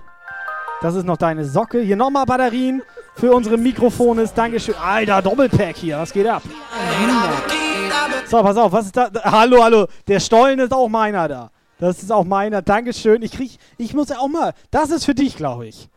[0.82, 1.80] Das ist noch deine Socke.
[1.82, 2.82] Hier nochmal Batterien
[3.14, 4.28] für unsere Mikrofone.
[4.34, 4.74] Dankeschön.
[4.74, 6.00] Alter, Doppelpack hier.
[6.00, 6.42] Was geht ab?
[8.26, 9.12] So, pass auf, was ist da?
[9.26, 9.86] Hallo, hallo.
[10.08, 11.52] Der Stollen ist auch meiner da.
[11.78, 12.64] Das ist auch meiner.
[12.64, 13.22] Dankeschön.
[13.22, 14.56] Ich krieg, ich muss auch mal.
[14.72, 15.88] Das ist für dich, glaube ich.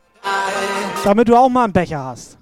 [1.02, 2.36] Damit du auch mal einen Becher hast.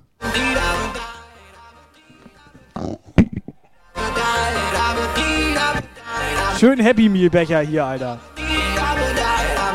[6.59, 8.19] Schön Happy Meal Becher hier, Alter.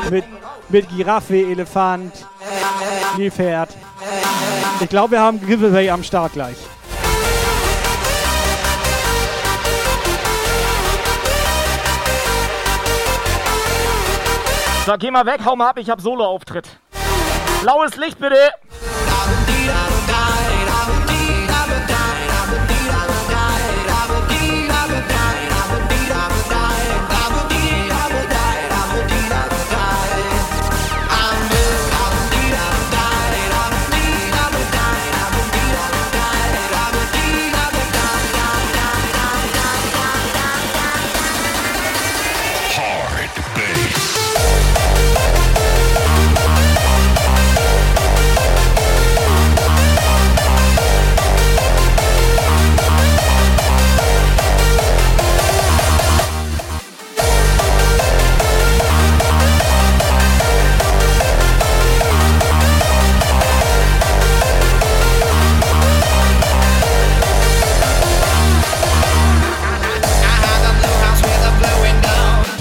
[0.09, 0.25] Mit,
[0.69, 2.13] mit Giraffe, Elefant,
[3.17, 3.69] Nilpferd.
[4.79, 6.57] Ich glaube, wir haben Giveaway am Start gleich.
[14.85, 16.67] So, geh mal weg, hau mal ab, ich hab Solo-Auftritt.
[17.61, 18.51] Blaues Licht bitte.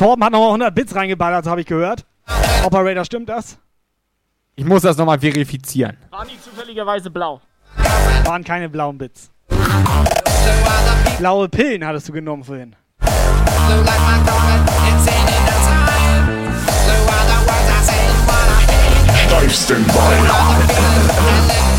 [0.03, 2.05] Torben hat nochmal 100 Bits reingeballert, habe ich gehört.
[2.65, 3.57] Operator, stimmt das?
[4.57, 5.97] Ich muss das nochmal verifizieren.
[6.11, 7.41] War nie zufälligerweise blau.
[8.25, 9.31] Waren keine blauen Bits.
[11.19, 12.75] Blaue Pillen hattest du genommen vorhin.
[19.29, 21.72] Steifsten Beine.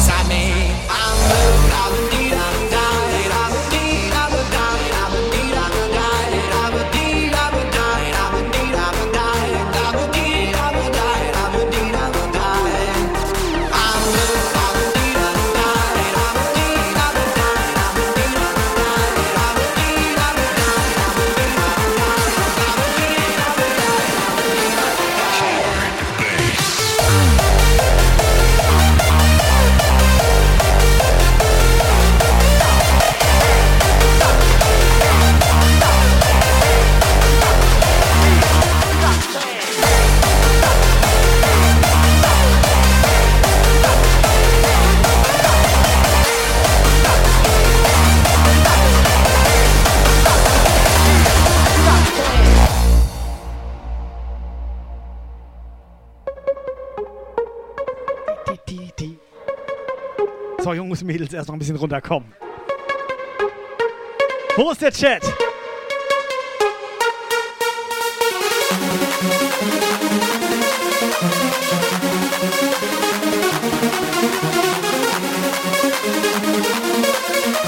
[60.64, 62.32] So, Jungs und Mädels, erst noch ein bisschen runterkommen.
[64.56, 65.22] Wo ist der Chat?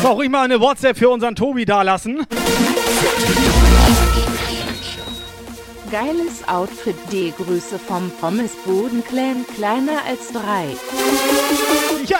[0.02, 2.26] So, ruhig mal eine WhatsApp für unseren Tobi dalassen.
[5.96, 7.32] Geiles Outfit D.
[7.32, 10.76] Grüße vom Pommesboden-Clan, kleiner als drei.
[12.06, 12.20] Ja!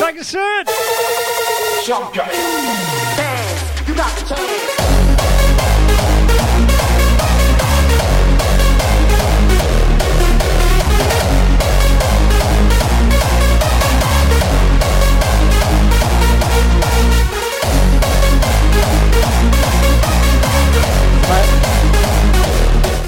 [0.00, 0.40] Dankeschön!
[1.86, 2.32] Jump geil.
[3.86, 3.94] You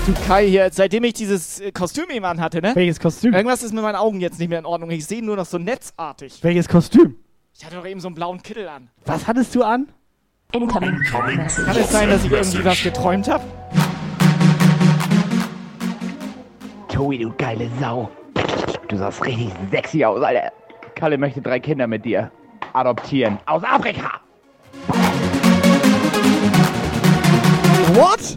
[0.07, 2.73] Du Kai hier, seitdem ich dieses äh, Kostüm eben anhatte, ne?
[2.75, 3.33] Welches Kostüm?
[3.33, 4.91] Irgendwas ist mit meinen Augen jetzt nicht mehr in Ordnung.
[4.91, 6.41] Ich sehe nur noch so netzartig.
[6.43, 7.17] Welches Kostüm?
[7.57, 8.91] Ich hatte doch eben so einen blauen Kittel an.
[9.07, 9.89] Was hattest du an?
[10.53, 11.01] Incoming.
[11.11, 13.45] Kann es sein, dass ich irgendwie was geträumt habe?
[16.89, 18.11] Tobi, du geile Sau.
[18.89, 20.53] Du sahst richtig sexy aus, Alter.
[20.97, 22.31] Kalle möchte drei Kinder mit dir
[22.75, 23.39] adoptieren.
[23.47, 24.21] Aus Afrika.
[27.95, 28.37] What?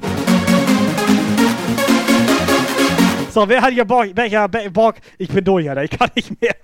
[3.38, 4.08] So, wer hat hier Bock?
[4.16, 4.96] Welcher Be Bock?
[5.20, 5.84] Ich bin durch, Alter.
[5.84, 6.56] Ich kann nicht mehr.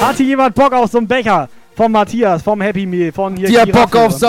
[0.00, 1.50] Hatte jemand Bock auf so einen Becher?
[1.76, 3.48] Vom Matthias, vom Happy Meal, von hier.
[3.48, 4.26] Die hat Bock auf und so.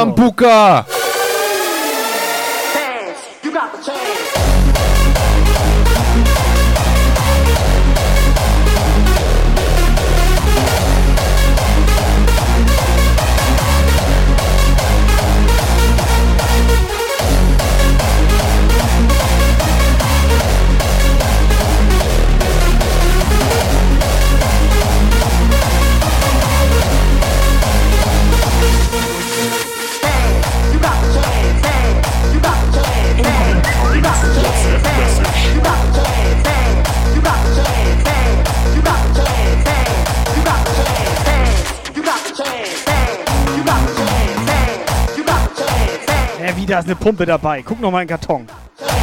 [46.80, 47.61] Da ist eine Pumpe dabei.
[47.61, 48.47] Guck noch mal in den Karton.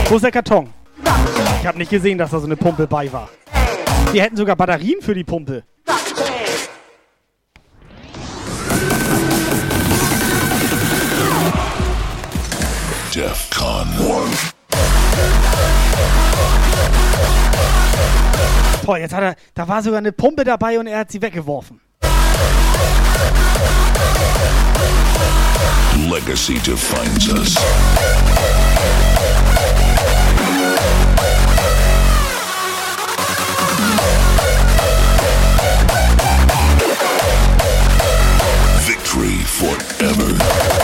[0.08, 0.72] Wo ist der Karton?
[1.60, 3.28] Ich habe nicht gesehen, dass da so eine Pumpe bei war.
[4.14, 5.62] Die hätten sogar Batterien für die Pumpe.
[13.14, 13.88] DEFCON
[14.30, 14.54] 1.
[18.86, 21.80] Boah, jetzt hat er, da war sogar eine Pumpe dabei und er hat sie weggeworfen.
[26.04, 27.56] Legacy defines us.
[38.86, 40.75] Victory forever.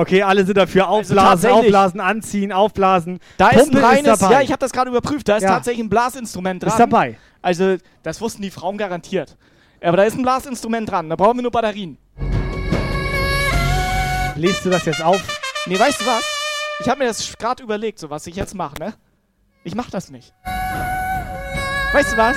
[0.00, 0.88] Okay, alle sind dafür.
[0.88, 1.58] Aufblasen, tatsächlich.
[1.58, 3.18] aufblasen, anziehen, aufblasen.
[3.36, 4.32] Da ist ein Pumpe reines, dabei.
[4.32, 5.50] ja, ich habe das gerade überprüft, da ist Ja.
[5.50, 6.70] tatsächlich ein Blasinstrument dran.
[6.70, 7.18] Ist dabei.
[7.42, 9.36] Also, das wussten die Frauen garantiert.
[9.82, 11.98] Aber da ist ein Blasinstrument dran, da brauchen wir nur Batterien.
[14.36, 15.20] Lest du das jetzt auf?
[15.66, 16.24] Nee, weißt du was?
[16.80, 18.94] Ich habe mir das gerade überlegt, so was ich jetzt mache, ne?
[19.64, 20.32] Ich mach das nicht.
[21.92, 22.36] Weißt du was?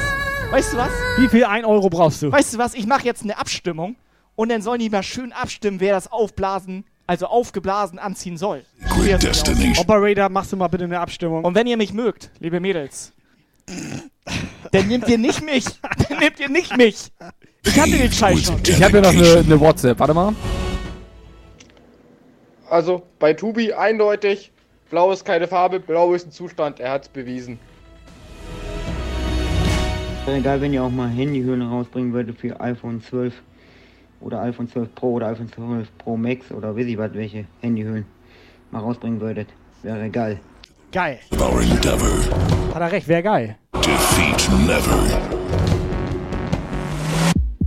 [0.51, 0.91] Weißt du was?
[1.15, 2.29] Wie viel 1 Euro brauchst du?
[2.29, 2.73] Weißt du was?
[2.73, 3.95] Ich mache jetzt eine Abstimmung
[4.35, 6.83] und dann sollen die mal schön abstimmen, wer das aufblasen,
[7.13, 8.63] also aufgeblasen anziehen soll.
[8.97, 9.77] Nicht aussieht.
[9.77, 11.43] Operator, machst du mal bitte eine Abstimmung.
[11.43, 13.13] Und wenn ihr mich mögt, liebe Mädels,
[14.71, 15.65] dann nehmt ihr nicht mich.
[16.09, 17.11] Dann nehmt ihr nicht mich.
[17.65, 18.59] Ich hatte den Scheiß schon.
[18.65, 19.99] Ich habe hier noch eine, eine WhatsApp.
[19.99, 20.33] Warte mal.
[22.67, 24.51] Also bei Tubi eindeutig,
[24.89, 27.59] blau ist keine Farbe, blau ist ein Zustand, er hat's bewiesen.
[30.25, 33.35] Wäre geil, wenn ihr auch mal Handyhüllen rausbringen würdet für iPhone 12
[34.23, 38.05] oder iPhone 12 Pro oder iPhone 12 Pro Max oder weiß ich was, welche Handyhüllen
[38.71, 39.49] mal rausbringen würdet.
[39.81, 40.39] Wäre geil.
[40.91, 41.19] Geil.
[42.73, 43.57] Hat er recht, wäre geil.
[43.75, 45.03] Defeat never.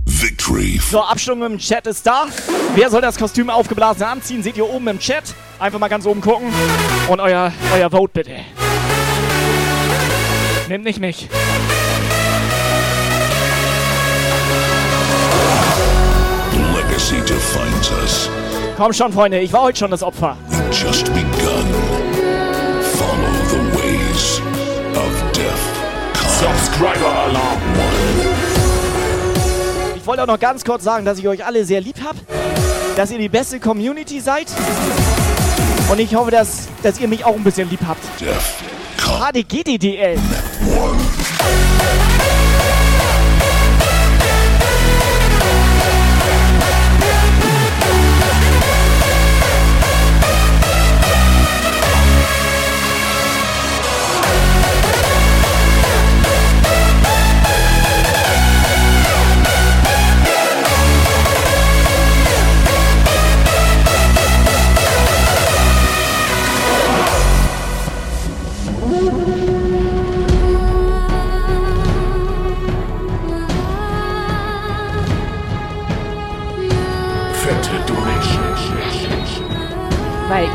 [0.05, 0.79] Victory.
[0.79, 2.25] So, Abstimmung im Chat ist da.
[2.73, 4.41] Wer soll das Kostüm aufgeblasen anziehen?
[4.41, 5.35] Seht ihr oben im Chat.
[5.59, 6.51] Einfach mal ganz oben gucken.
[7.07, 8.31] Und euer, euer Vote bitte.
[10.67, 11.29] Nehmt nicht mich.
[17.07, 18.29] Legacy defines us.
[18.75, 20.37] Komm schon, Freunde, ich war heute schon das Opfer.
[20.71, 21.65] Just begun.
[22.81, 24.41] Follow the ways
[24.95, 25.59] of death.
[26.39, 27.61] Subscriber Alarm.
[30.05, 32.17] wollte auch noch ganz kurz sagen, dass ich euch alle sehr lieb habe,
[32.95, 34.47] dass ihr die beste Community seid.
[35.89, 38.01] Und ich hoffe, dass, dass ihr mich auch ein bisschen lieb habt.
[38.97, 40.17] HDGDDL.
[40.17, 40.96] Fette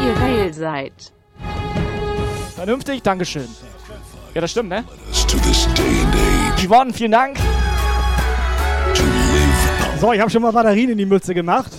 [0.02, 1.12] ihr geil seid.
[2.54, 3.48] Vernünftig, Dankeschön.
[4.34, 4.84] Ja, das stimmt, ne?
[6.64, 7.36] Yvonne, vielen Dank.
[10.00, 11.70] So, ich habe schon mal Batterien in die Mütze gemacht.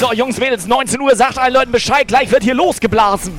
[0.00, 3.32] So, Jungs, Mädels, 19 Uhr, sagt allen Leuten Bescheid, gleich wird hier losgeblasen.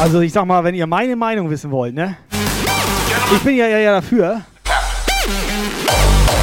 [0.00, 2.16] Also ich sag mal, wenn ihr meine Meinung wissen wollt, ne?
[3.34, 4.42] Ich bin ja, ja, ja dafür.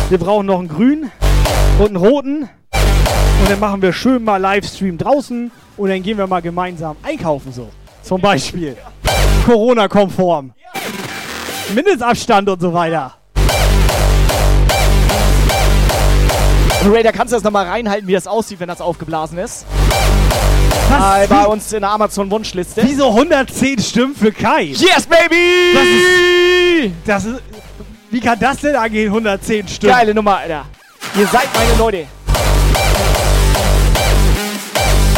[0.09, 1.11] Wir brauchen noch einen grünen
[1.77, 2.41] und einen roten.
[2.41, 7.53] Und dann machen wir schön mal Livestream draußen und dann gehen wir mal gemeinsam einkaufen
[7.53, 7.69] so.
[8.01, 8.75] Zum Beispiel.
[9.45, 10.53] Corona-konform.
[11.73, 13.13] Mindestabstand und so weiter.
[16.85, 19.65] Raider, kannst du das nochmal reinhalten, wie das aussieht, wenn das aufgeblasen ist?
[20.93, 22.81] Äh, bei uns in der Amazon-Wunschliste.
[22.83, 24.63] Wieso 110 Stimmen für Kai?
[24.63, 25.73] Yes, baby!
[25.73, 27.41] Das ist, das ist,
[28.11, 29.91] wie kann das denn angehen, 110 Stimmen?
[29.93, 30.65] Geile Nummer, Alter.
[31.17, 32.05] Ihr seid meine Leute.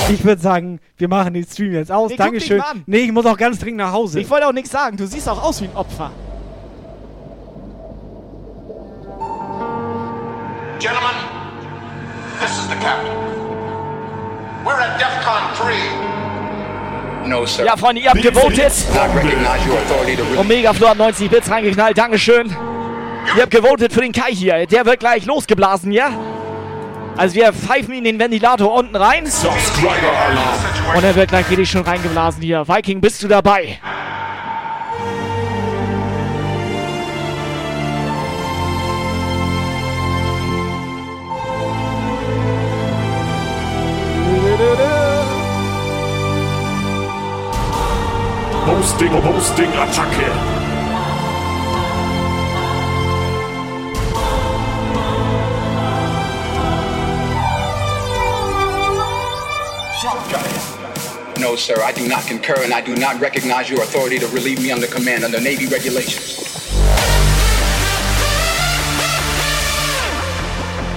[0.10, 2.10] Ich würde sagen, wir machen den Stream jetzt aus.
[2.10, 2.58] Nee, guck Dankeschön.
[2.58, 2.84] dich mal an.
[2.86, 4.20] Nee, ich muss auch ganz dringend nach Hause.
[4.20, 4.98] Ich wollte auch nichts sagen.
[4.98, 6.12] Du siehst auch aus wie ein Opfer.
[10.80, 11.16] Gentlemen,
[12.40, 13.45] this is the captain.
[14.66, 15.44] We're at DEFCON
[17.22, 17.28] 3.
[17.28, 17.66] No, sir.
[17.66, 18.74] Ja, Freunde, ihr habt gewotet.
[20.38, 21.96] Omega Flo hat 90 Bits reingeknallt.
[21.96, 22.48] Dankeschön.
[23.36, 24.66] Ihr habt gewotet für den Kai hier.
[24.66, 26.10] Der wird gleich losgeblasen, ja?
[27.16, 29.26] Also wir pfeifen ihn in den Ventilator unten rein.
[30.96, 32.68] Und er wird gleich richtig schön reingeblasen hier.
[32.68, 33.80] Viking, bist du dabei?
[48.66, 50.30] Hosting, Hosting, Attacke.
[61.38, 61.76] No, sir.
[61.84, 64.88] I do not concur, and I do not recognize your authority to relieve me under
[64.88, 66.38] command under Navy regulations.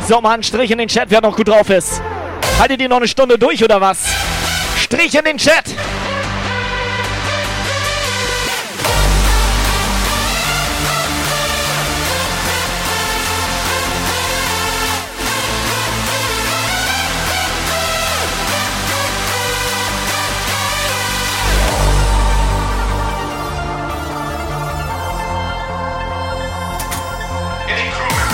[0.06, 2.00] So, Mann, Strich in den Chat, wer noch gut drauf ist.
[2.58, 3.98] Haltet ihr noch eine Stunde durch oder was?
[4.76, 5.64] Strich in den Chat!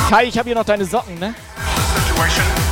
[0.08, 1.34] Kai, ich habe hier noch deine Socken, ne?
[2.06, 2.63] Situation.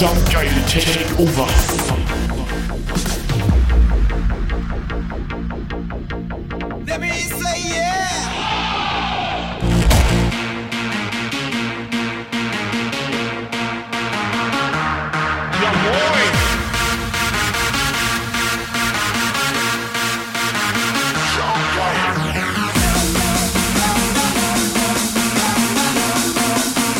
[0.00, 1.44] Jump geil, take over.
[6.86, 8.30] Let me say yeah.
[15.60, 16.32] Ja moin.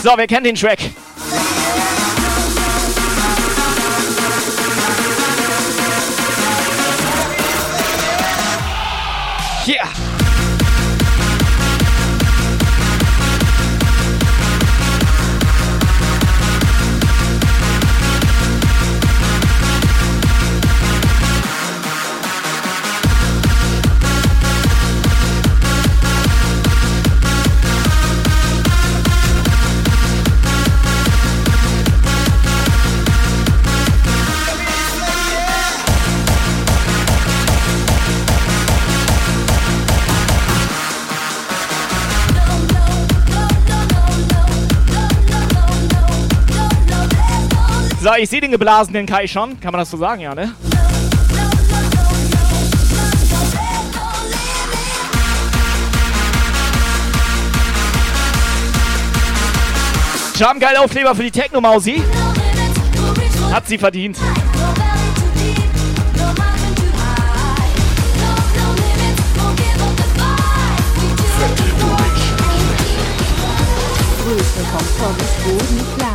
[0.02, 1.09] So, wer kennt den Track?
[48.10, 49.60] So, ich sehe den geblasenen Kai schon.
[49.60, 50.52] Kann man das so sagen, ja, ne?
[60.36, 62.02] Charm geil Aufkleber für die Techno-Mausi.
[63.52, 64.18] Hat sie verdient.
[74.18, 76.09] Grüße vom Pommesboden Clan.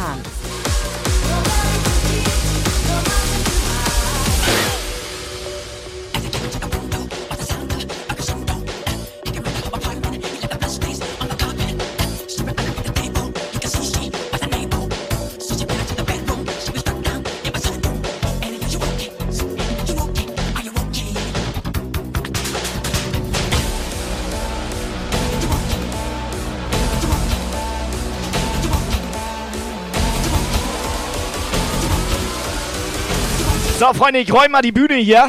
[33.85, 35.27] So, Freunde, ich räume mal die Bühne hier.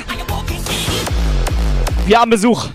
[2.06, 2.68] Wir haben Besuch.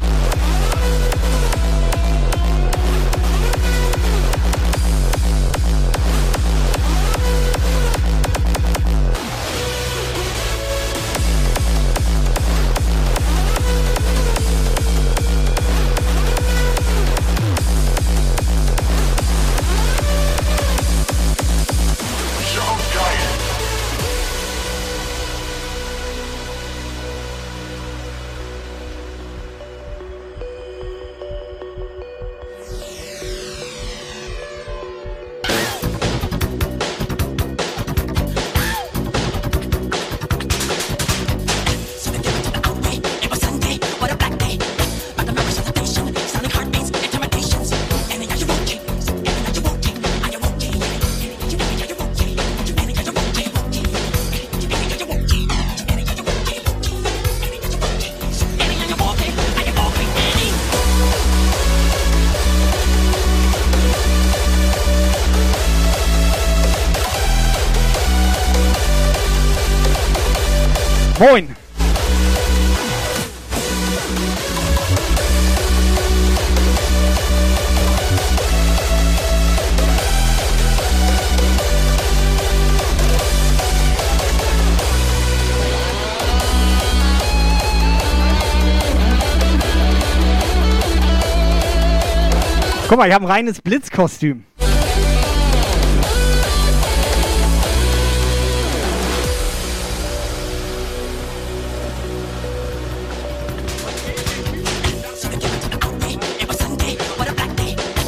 [93.01, 94.43] Mal, ich habe ein reines Blitzkostüm.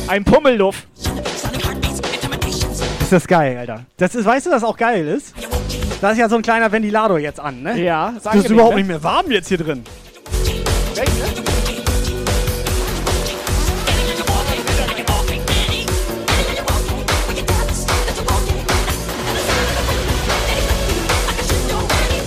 [0.07, 0.85] Ein Pummelluff.
[3.01, 3.85] Ist das geil, Alter.
[3.97, 5.33] Das ist, weißt du, was auch geil ist?
[6.01, 7.81] Da ist ja so ein kleiner Ventilator jetzt an, ne?
[7.81, 8.81] Ja, ist Das ist überhaupt ne?
[8.81, 9.83] nicht mehr warm jetzt hier drin.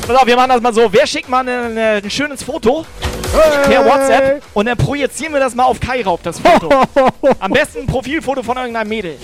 [0.06, 0.92] Pass auf, wir machen das mal so.
[0.92, 2.86] Wer schickt mal eine, ein schönes Foto
[3.64, 6.70] per WhatsApp und dann projizieren wir das mal auf Kai rauf, das Foto.
[7.40, 9.16] Am besten ein Profilfoto von irgendeinem Mädel.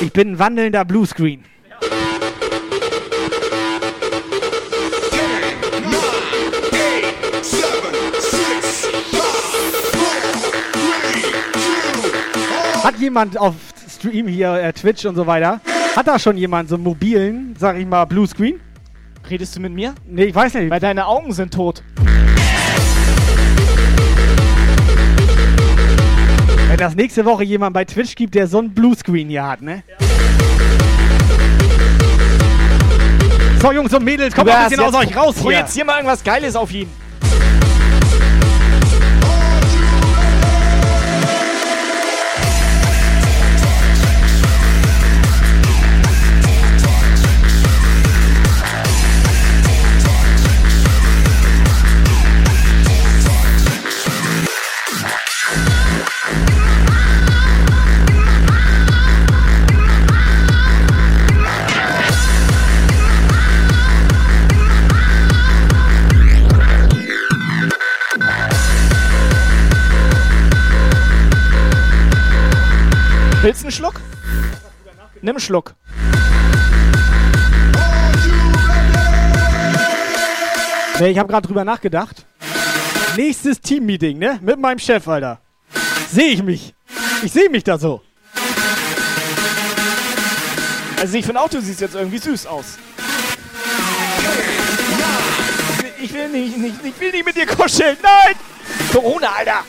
[0.00, 1.44] Ich bin ein wandelnder Bluescreen.
[13.08, 13.54] Jemand auf
[13.88, 15.62] Stream hier, äh, Twitch und so weiter,
[15.96, 18.60] hat da schon jemand so einen mobilen, sag ich mal, Bluescreen?
[19.30, 19.94] Redest du mit mir?
[20.06, 20.68] Nee, ich weiß nicht.
[20.68, 21.82] Weil deine Augen sind tot.
[26.68, 29.82] Wenn das nächste Woche jemand bei Twitch gibt, der so einen Bluescreen hier hat, ne?
[33.62, 35.44] So, Jungs und Mädels, kommt mal ein bisschen aus euch raus hier.
[35.44, 36.90] Projizier mal irgendwas Geiles auf ihn.
[75.28, 75.74] Nimm einen Schluck.
[80.98, 82.24] Nee, ich habe gerade drüber nachgedacht.
[83.14, 84.38] Nächstes Teammeeting, ne?
[84.40, 85.38] Mit meinem Chef, Alter.
[86.10, 86.74] Sehe ich mich.
[87.22, 88.00] Ich sehe mich da so.
[90.98, 92.78] Also ich finde auch, du siehst jetzt irgendwie süß aus.
[96.00, 97.98] Ich will nicht, nicht, ich will nicht mit dir kuscheln.
[98.02, 98.34] Nein!
[98.94, 99.62] Corona, Alter!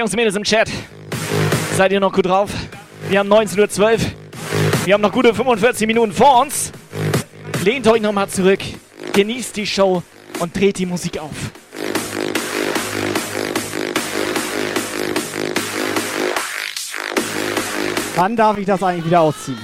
[0.00, 0.70] Jungs und Mädels im Chat.
[1.76, 2.48] Seid ihr noch gut drauf?
[3.10, 3.98] Wir haben 19.12 Uhr.
[4.86, 6.72] Wir haben noch gute 45 Minuten vor uns.
[7.62, 8.60] Lehnt euch nochmal zurück,
[9.12, 10.02] genießt die Show
[10.38, 11.30] und dreht die Musik auf.
[18.16, 19.58] Wann darf ich das eigentlich wieder ausziehen?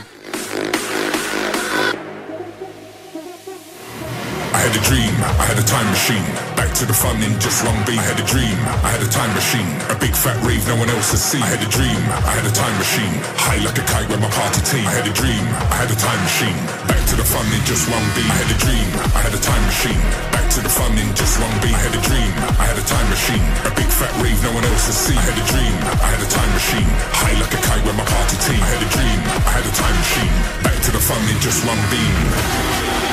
[4.52, 6.55] I had a dream, I had a time machine.
[6.76, 7.96] To the fun in just one beat.
[7.96, 8.52] I had a dream,
[8.84, 9.64] I had a time machine.
[9.88, 11.40] A big fat rave no one else has seen.
[11.40, 13.16] I had a dream, I had a time machine.
[13.32, 14.84] High like a kite with my party team.
[14.84, 15.40] I had a dream,
[15.72, 16.52] I had a time machine.
[16.84, 18.28] Back to the fun in just one beat.
[18.28, 20.02] I had a dream, I had a time machine.
[20.36, 21.72] Back to the fun in just one beat.
[21.72, 23.46] I had a dream, I had a time machine.
[23.64, 25.16] A big fat rave no one else has seen.
[25.16, 26.88] I had a dream, I had a time machine.
[27.16, 28.60] High like a kite with my party team.
[28.60, 30.34] I had a dream, I had a time machine.
[30.60, 33.05] Back to the fun in just one beam.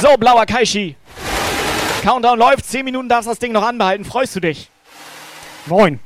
[0.00, 0.94] So, blauer Kaishi.
[2.02, 2.64] Countdown läuft.
[2.70, 4.04] 10 Minuten darfst das Ding noch anbehalten.
[4.04, 4.70] Freust du dich?
[5.66, 5.98] Moin.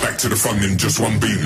[0.00, 1.38] Back to the fun in just one beam.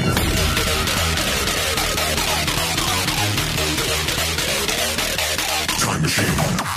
[5.79, 6.76] Time machine.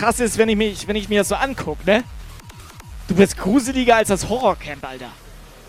[0.00, 2.02] Krasse ist, wenn ich, mich, wenn ich mir das so angucke, ne?
[3.08, 5.10] Du bist gruseliger als das Horrorcamp, Alter.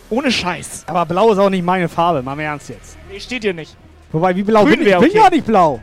[0.09, 0.83] Ohne Scheiß.
[0.87, 2.97] Aber blau ist auch nicht meine Farbe, mal im Ernst jetzt.
[3.09, 3.75] Nee, steht hier nicht.
[4.11, 4.87] Wobei, wie blau Grün bin ich?
[4.87, 5.17] Ich wär bin okay.
[5.17, 5.81] ja nicht blau.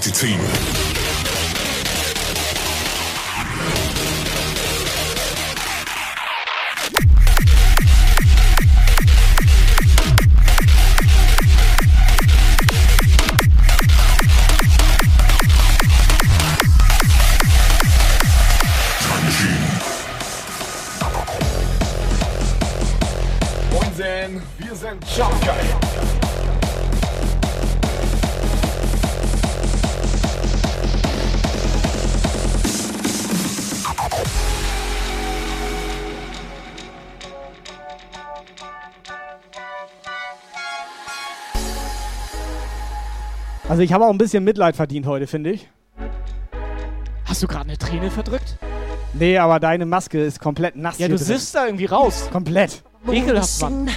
[0.00, 0.89] Party team.
[43.80, 45.66] Also ich habe auch ein bisschen Mitleid verdient heute, finde ich.
[47.24, 48.58] Hast du gerade eine Träne verdrückt?
[49.14, 50.98] Nee, aber deine Maske ist komplett nass.
[50.98, 51.24] Ja, hier du drin.
[51.24, 52.28] siffst da irgendwie raus.
[52.30, 52.82] Komplett.
[53.10, 53.88] Ekelhaft, Mann.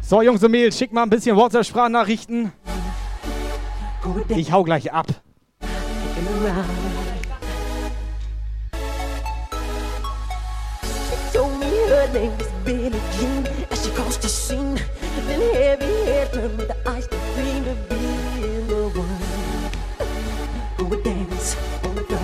[0.00, 2.50] So, Jungs und Mädels, schick mal ein bisschen WhatsApp-Sprachnachrichten.
[4.30, 5.06] Ich hau gleich ab.
[12.14, 14.78] Name was Billie Jean as she crossed the scene.
[15.26, 19.18] Then heavy hair turned me the eyes to dream of being the one
[20.76, 22.20] who would dance on the floor.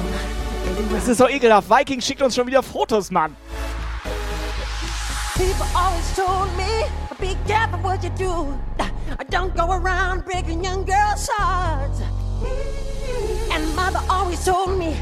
[0.93, 1.69] Das ist so ekelhaft.
[1.69, 3.37] Viking schickt uns schon wieder Fotos, Mann.
[5.35, 6.85] People always told me,
[7.19, 8.55] be careful what you do.
[9.19, 12.01] I don't go around breaking young girls' hearts.
[13.51, 14.97] And mother always told me,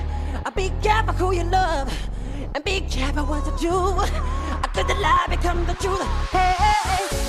[0.56, 1.92] be careful who you love.
[2.54, 3.76] And be careful what you do.
[4.74, 6.02] Could the lie become the truth?
[6.30, 6.54] Hey,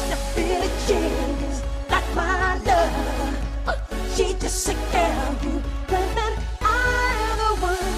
[0.09, 3.35] the Billie Jean is not my love.
[3.67, 3.75] Oh,
[4.15, 6.63] she just a girl who and I
[7.25, 7.93] am the one.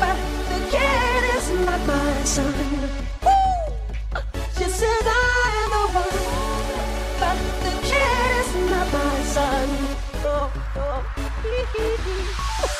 [0.00, 0.18] But
[0.50, 2.54] the kid is not my son.
[3.22, 3.30] Woo!
[4.16, 4.22] Oh,
[4.56, 5.08] she says I
[5.62, 6.20] am the one,
[7.20, 9.68] but the kid is not my son.
[10.24, 10.98] Oh, oh.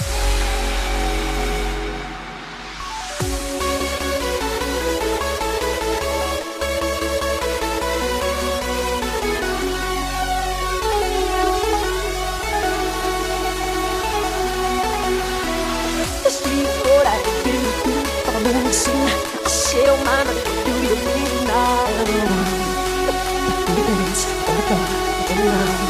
[25.30, 25.89] what you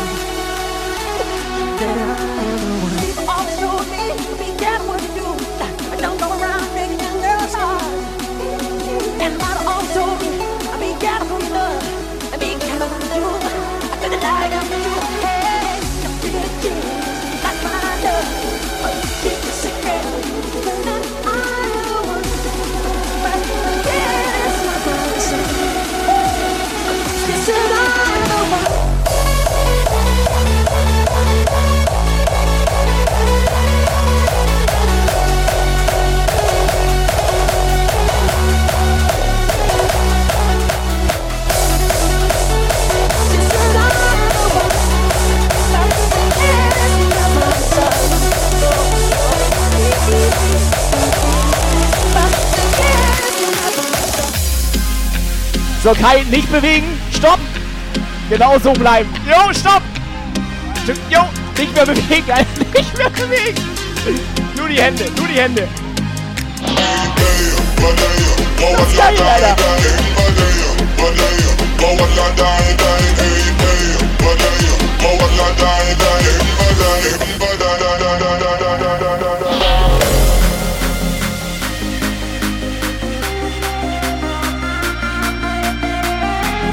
[55.82, 57.00] So, Kai, nicht bewegen.
[57.16, 57.38] Stopp.
[58.28, 59.08] Genau so bleiben.
[59.26, 59.82] Jo, stopp.
[61.08, 61.20] Jo,
[61.56, 62.46] nicht mehr bewegen, Alter.
[62.74, 63.62] Nicht mehr bewegen.
[64.56, 65.68] Nur die Hände, nur die Hände.
[68.60, 69.56] Das ist geil, Alter.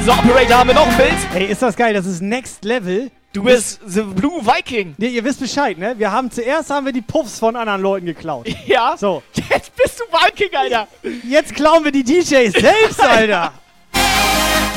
[0.08, 1.14] So, Operator, haben wir noch ein Bild?
[1.36, 3.12] Ey, ist das geil, das ist Next Level.
[3.34, 4.96] Du bist The Blue Viking.
[4.98, 5.96] Nee, ihr wisst Bescheid, ne?
[5.98, 8.48] Wir haben zuerst haben wir die Puffs von anderen Leuten geklaut.
[8.66, 8.96] Ja.
[8.98, 9.22] So.
[9.34, 10.88] Jetzt bist du Viking, Alter.
[11.28, 13.52] Jetzt klauen wir die DJs selbst, Alter.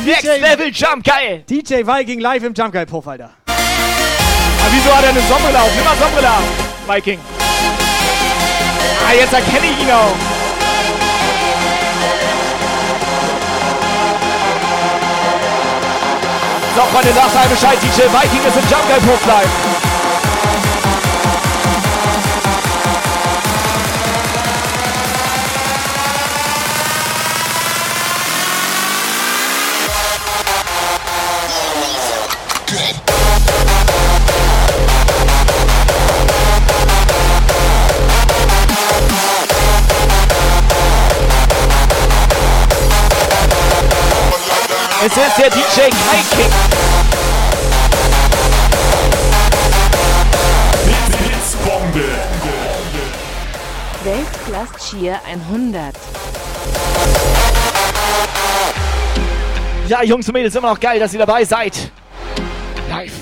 [0.05, 1.45] Next Level Jump, geil.
[1.49, 3.31] DJ Viking live im Jump Guy Puff, Alter.
[3.47, 5.73] Aber wieso hat er eine Sonnenbrille auf?
[5.77, 7.21] Nimm mal Sonnenbrille auf, Viking.
[9.09, 10.40] Ah, jetzt erkenne ich ihn auch.
[16.77, 17.79] So, Freunde, sagt mal Bescheid.
[17.83, 19.80] DJ Viking ist im Jump Guy Puff
[45.03, 46.51] Es ist der DJ Kai King.
[51.09, 52.05] Blitzbombe.
[54.05, 55.95] Weltklasse Cheer 100.
[59.89, 61.91] Ja, Jungs und Mädels, immer noch geil, dass ihr dabei seid.
[62.91, 63.13] Live.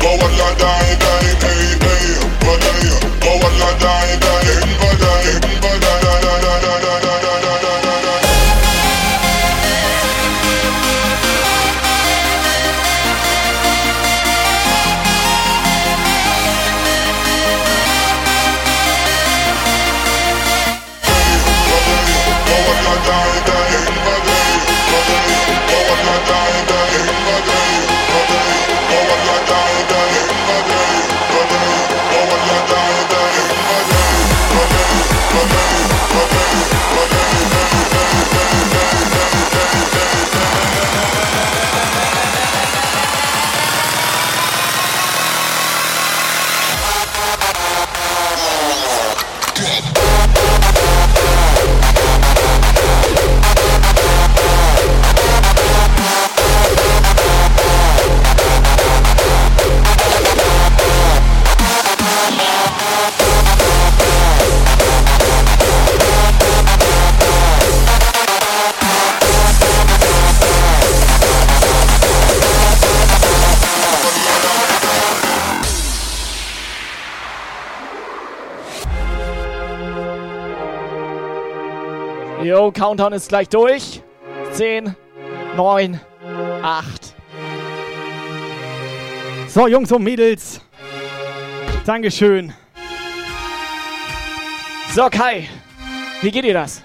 [0.00, 2.90] Go a la die, die, hey, die, Go die,
[3.58, 4.89] la die, die, hey, hey.
[82.72, 84.02] Countdown ist gleich durch.
[84.52, 84.94] 10,
[85.56, 86.00] 9,
[86.62, 87.14] 8.
[89.48, 90.60] So, Jungs und Mädels.
[91.84, 92.52] Dankeschön.
[94.94, 95.48] So, Kai.
[96.22, 96.82] Wie geht dir das?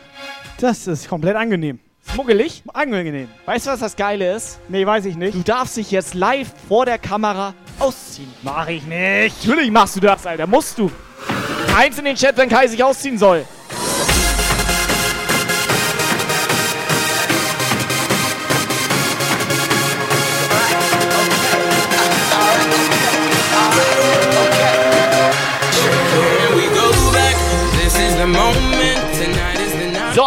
[0.60, 1.80] Das ist komplett angenehm.
[2.16, 2.64] Muggelig?
[2.74, 3.28] Angenehm.
[3.45, 4.60] Weißt du, was das Geile ist?
[4.70, 5.36] Nee, weiß ich nicht.
[5.36, 8.32] Du darfst dich jetzt live vor der Kamera ausziehen.
[8.41, 9.45] Mach ich nicht.
[9.45, 10.48] Natürlich machst du das, Alter.
[10.48, 10.90] Musst du.
[11.76, 13.45] Eins in den Chat, wenn Kai sich ausziehen soll.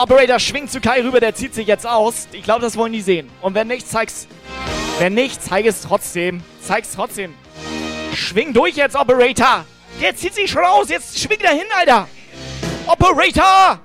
[0.00, 2.28] Operator, schwingt zu Kai rüber, der zieht sich jetzt aus.
[2.32, 3.28] Ich glaube, das wollen die sehen.
[3.40, 4.28] Und wenn nicht, zeig's.
[4.98, 6.42] Wenn nicht, zeig es trotzdem.
[6.60, 7.34] Zeig's trotzdem.
[8.14, 9.64] Schwing durch jetzt, Operator!
[10.00, 12.08] Jetzt zieht sich schon aus, jetzt schwing dahin, Alter!
[12.86, 13.80] Operator!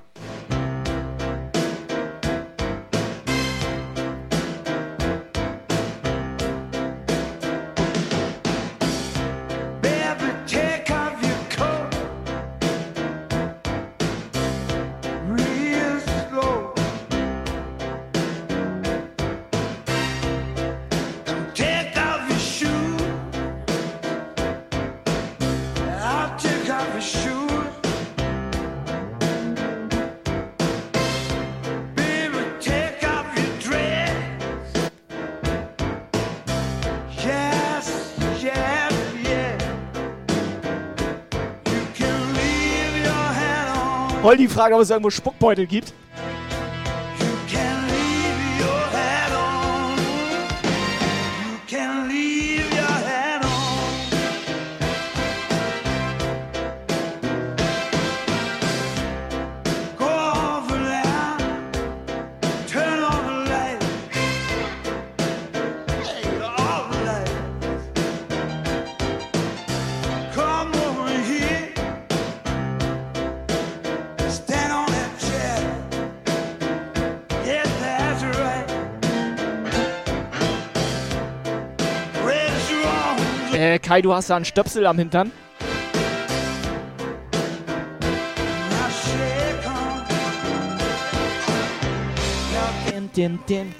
[44.24, 45.94] Voll die Frage, ob es irgendwo Spuckbeutel gibt.
[83.94, 85.32] Kai, du hast da einen Stöpsel am Hintern.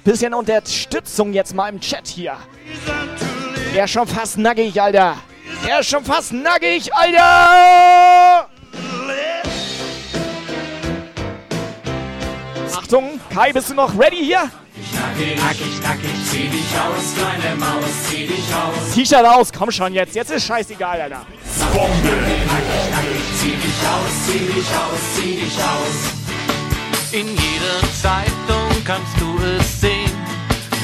[0.04, 2.38] Bisschen Unterstützung jetzt mal im Chat hier.
[3.74, 5.18] Er ist schon fast nackig, Alter.
[5.68, 8.50] Er ist schon fast nackig, Alter!
[12.78, 14.48] Achtung, Kai, bist du noch ready hier?
[15.04, 18.94] Nackig, nackig, nackig, zieh dich aus, kleine Maus, zieh dich aus.
[18.94, 20.16] T-Shirt aus, komm schon jetzt.
[20.16, 21.18] Jetzt ist scheißegal, Alter.
[21.18, 21.84] Nackig,
[22.90, 25.98] nackig, zieh dich aus, zieh dich aus, zieh dich aus.
[27.12, 30.12] In jeder Zeitung kannst du es sehen.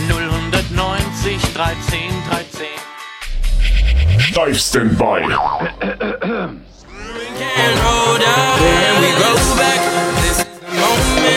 [0.10, 2.68] 090 13 13.
[4.20, 5.34] Steif Standby.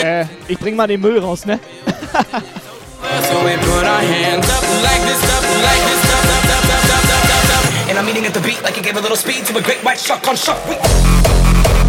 [0.03, 1.59] Äh, ich bring mal den Müll raus, ne?
[3.21, 6.85] So we put our hands up like this, up like this, up, up, up, up,
[6.89, 7.89] up, up, up, up.
[7.89, 9.83] And I'm eating at the beat like it gave a little speed to a great
[9.83, 10.59] white shark on shark.
[10.67, 11.83] We-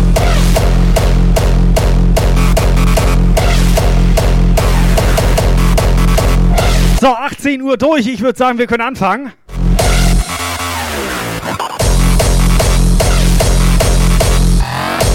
[7.00, 8.06] So, 18 Uhr durch.
[8.06, 9.32] Ich würde sagen, wir können anfangen.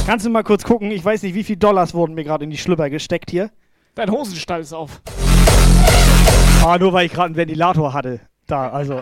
[0.06, 0.90] Kannst du mal kurz gucken?
[0.92, 3.52] Ich weiß nicht, wie viel Dollars wurden mir gerade in die Schlüpper gesteckt hier.
[3.96, 5.02] Dein Hosenstall ist auf.
[6.70, 8.20] Ah, nur weil ich gerade einen Ventilator hatte.
[8.46, 9.02] Da, also.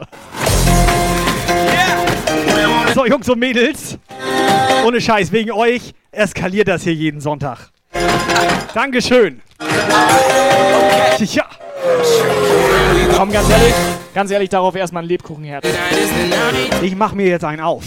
[2.95, 3.98] So, Jungs und Mädels.
[4.85, 7.72] Ohne Scheiß, wegen euch eskaliert das hier jeden Sonntag.
[8.73, 9.41] Dankeschön.
[11.19, 11.44] Ja.
[13.18, 13.73] Komm, ganz ehrlich,
[14.14, 15.65] ganz ehrlich, darauf erstmal ein Lebkuchenherd.
[16.81, 17.84] Ich mach mir jetzt einen auf.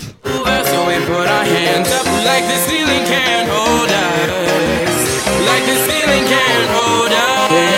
[7.46, 7.69] Like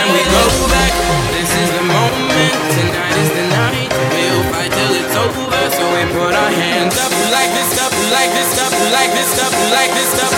[9.73, 10.32] like this up,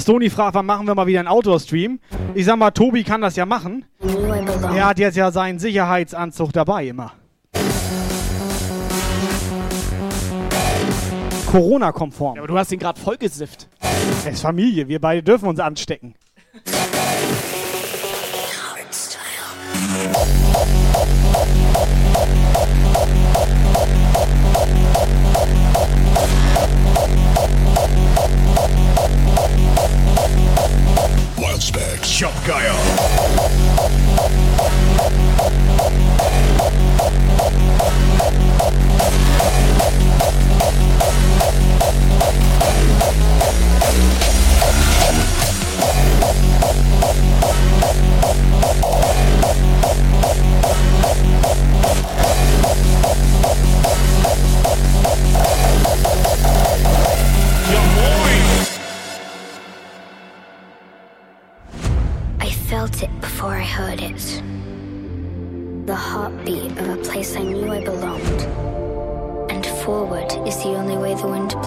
[0.00, 2.00] Stony fragt, wann machen wir mal wieder einen Outdoor-Stream?
[2.34, 3.84] Ich sag mal, Tobi kann das ja machen.
[4.74, 7.12] Er hat jetzt ja seinen Sicherheitsanzug dabei immer.
[11.46, 12.36] Corona-konform.
[12.36, 13.68] Ja, aber du hast ihn gerade vollgesifft.
[14.24, 16.14] Er ist Familie, wir beide dürfen uns anstecken.
[31.58, 32.04] Bounce Back.
[32.04, 33.67] Shop Gaia.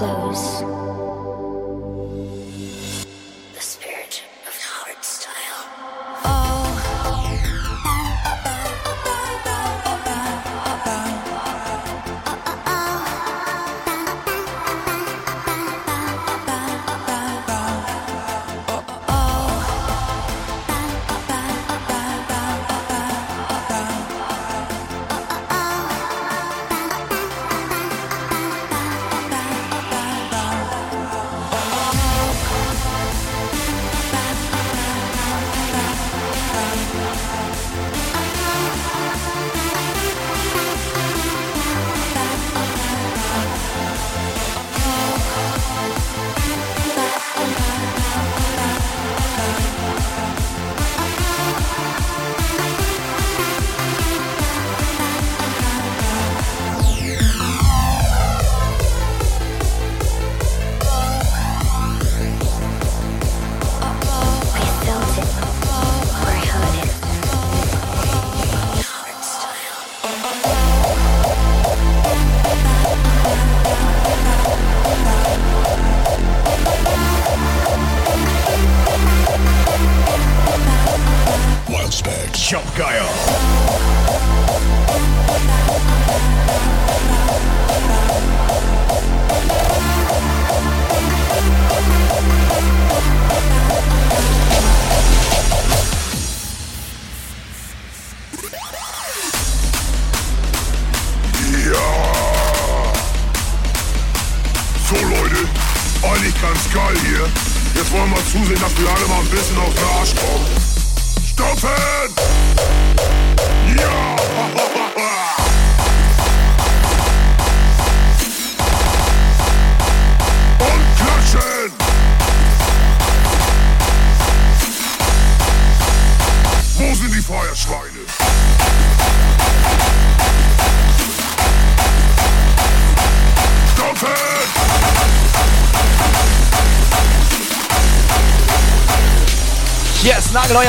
[0.01, 0.80] close.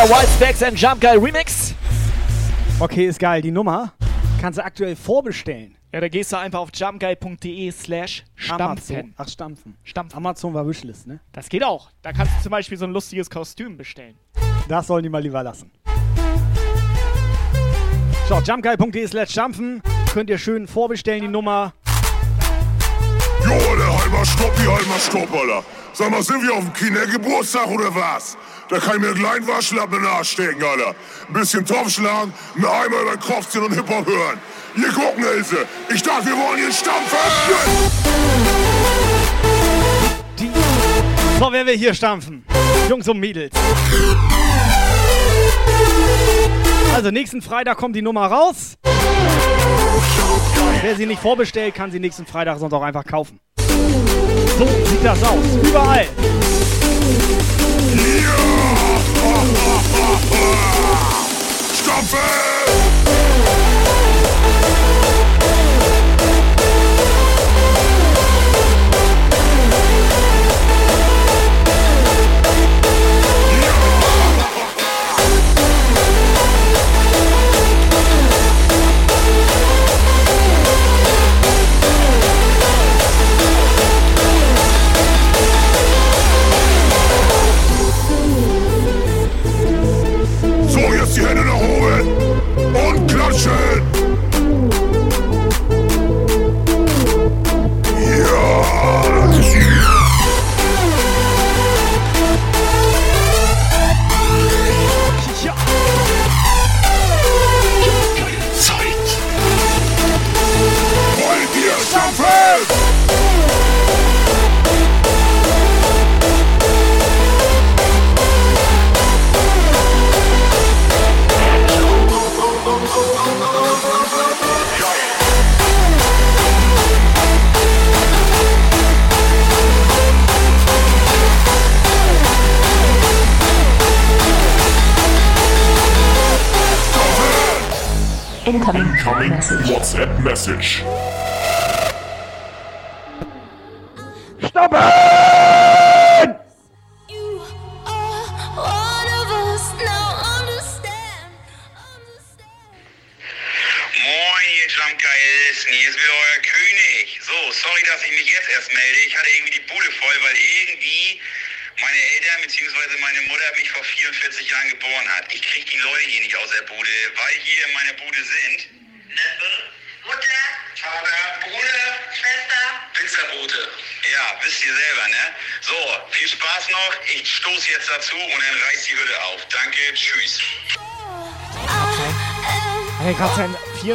[0.03, 1.75] Nagelneuer Wild Specs and Jump Guy Remix.
[2.81, 3.41] Okay, ist geil.
[3.41, 3.93] Die Nummer
[4.41, 5.77] kannst du aktuell vorbestellen.
[5.93, 8.77] Ja, da gehst du einfach auf jumpguy.de slash Amazon.
[8.79, 9.15] stampfen.
[9.17, 9.77] Ach, stampfen.
[9.85, 10.17] Stampfen.
[10.17, 11.21] Amazon war Wishlist, ne?
[11.33, 11.91] Das geht auch.
[12.03, 14.17] Da kannst du zum Beispiel so ein lustiges Kostüm bestellen.
[14.67, 15.71] Das sollen die mal lieber lassen.
[18.29, 19.83] So, jumpguy.de slash stampfen.
[20.13, 21.75] Könnt ihr schön vorbestellen, die Nummer.
[23.45, 25.63] Jo, der halber Stopp, die halber Stopp, Alter.
[25.93, 28.37] Sag mal, sind wir auf dem Kindergeburtstag oder was?
[28.69, 30.95] Da kann ich mir einen kleinen Waschlappen in den Alter.
[31.29, 34.39] Ein bisschen Topf schlagen, einen Eimer über den Kopf ziehen und Hip-Hop hören.
[34.75, 35.67] Hier gucken, Ilse.
[35.93, 37.19] Ich dachte, wir wollen hier stampfen.
[41.39, 42.45] So, wer will hier stampfen?
[42.89, 43.55] Jungs und Mädels.
[46.95, 48.77] Also, nächsten Freitag kommt die Nummer raus.
[50.83, 53.41] Wer sie nicht vorbestellt, kann sie nächsten Freitag sonst auch einfach kaufen.
[54.59, 55.45] So sieht das aus.
[55.63, 56.07] Überall.
[62.13, 62.19] So,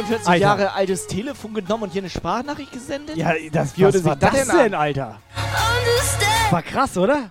[0.08, 0.40] 45 Alter.
[0.40, 3.16] Jahre altes Telefon genommen und hier eine Sprachnachricht gesendet?
[3.16, 4.80] Ja, das wie hörte sich das, das denn, an?
[4.80, 5.20] Alter?
[6.50, 7.30] War krass, oder?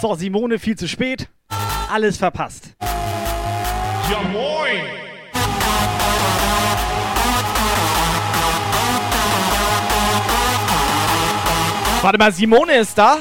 [0.00, 1.28] So, Simone viel zu spät.
[1.92, 2.76] Alles verpasst.
[2.80, 4.84] Ja, moin!
[12.00, 13.18] Warte mal, Simone ist da?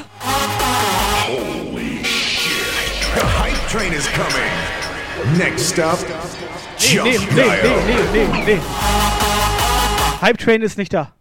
[1.26, 3.10] Holy shit.
[3.16, 4.67] The hype train is coming.
[5.36, 6.00] Next stop,
[6.80, 8.60] Nee, nee, nee, nee, nee, nee, nee.
[10.22, 11.17] Hype Train ist nicht da.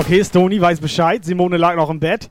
[0.00, 1.26] Okay, Stony weiß Bescheid.
[1.26, 2.30] Simone lag noch im Bett.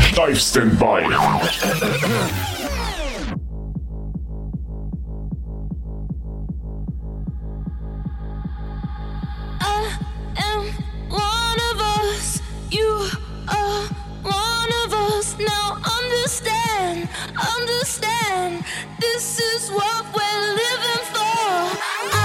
[0.00, 1.04] Steif Standby.
[15.84, 17.08] understand,
[17.56, 18.64] understand.
[18.98, 21.31] This is what we're living for.
[21.84, 22.21] I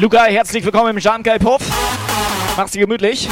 [0.00, 1.60] Luca, herzlich willkommen im Schamgeil-Puff.
[2.56, 3.28] Mach's dir gemütlich.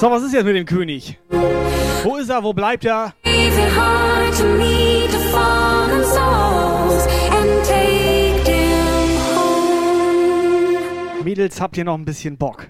[0.00, 1.18] So, was ist jetzt mit dem König?
[2.04, 2.44] Wo ist er?
[2.44, 3.14] Wo bleibt er?
[11.38, 12.66] Mädels, habt ihr noch ein bisschen Bock?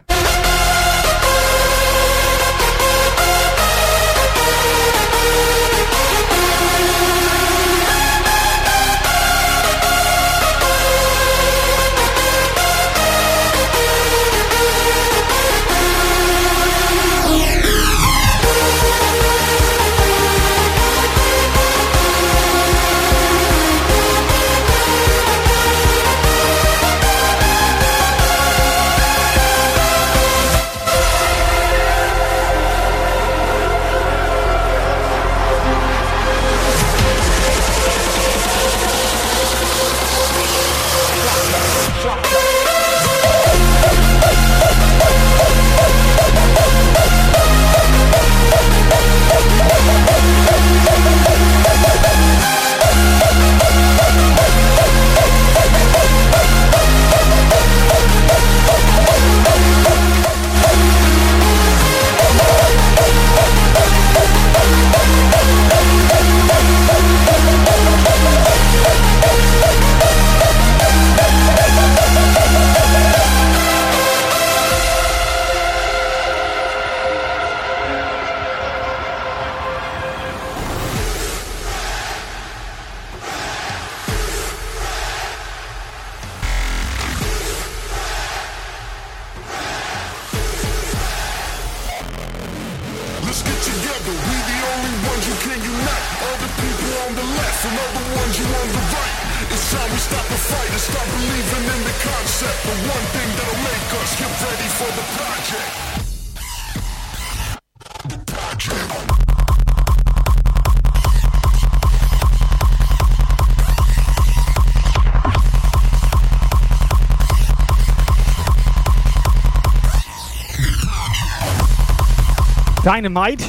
[122.98, 123.44] Dynamite.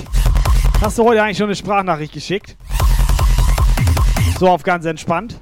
[0.79, 2.55] Hast du heute eigentlich schon eine Sprachnachricht geschickt?
[4.39, 5.39] So auf ganz entspannt.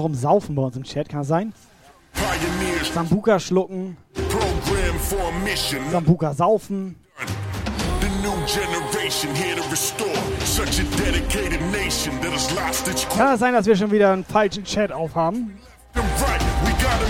[0.00, 1.52] Noch um Saufen bei uns im Chat, kann das sein?
[2.94, 5.80] Sambuka schlucken, Program for a mission.
[5.90, 6.96] Sambuka saufen.
[8.00, 8.08] The
[12.94, 13.16] to.
[13.16, 15.58] Kann das sein, dass wir schon wieder einen falschen Chat aufhaben?
[15.94, 17.00] Right, we got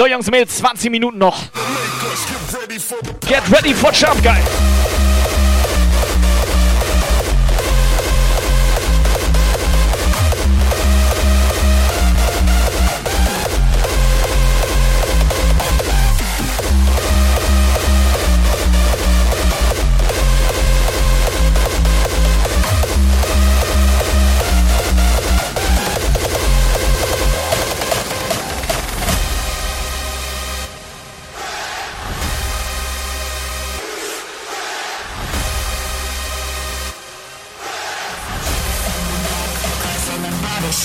[0.00, 1.42] So, Jungs, und Mädels, 20 Minuten noch.
[3.28, 4.69] Get ready for the Get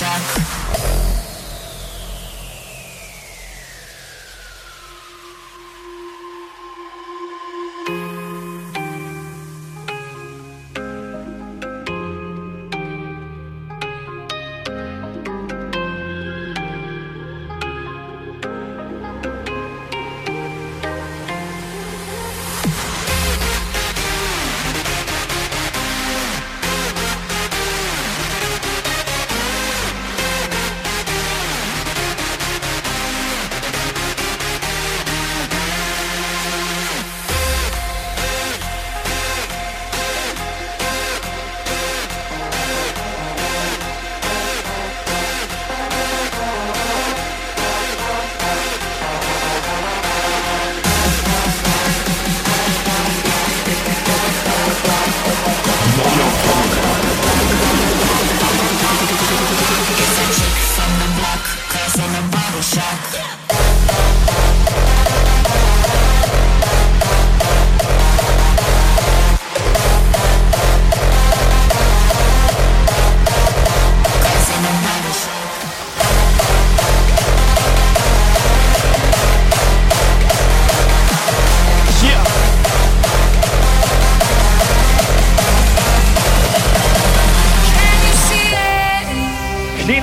[0.01, 0.94] ready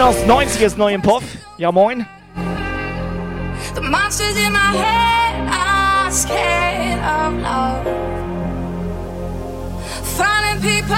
[0.02, 1.22] Jump, 90 ist neu im Puff.
[1.58, 2.04] Ja, moin.
[3.76, 7.86] The monsters in my head are scared of love.
[10.60, 10.96] People,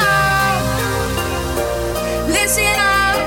[2.28, 3.20] listen up.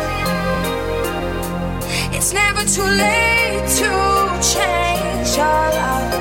[2.12, 3.90] It's never too late to
[4.42, 6.14] change your love.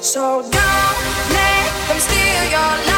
[0.00, 0.96] So don't
[1.30, 2.95] let them steal your life.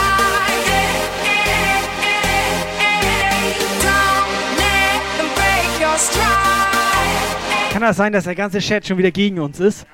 [7.79, 9.87] Kann das sein, dass der ganze Chat schon wieder gegen uns ist?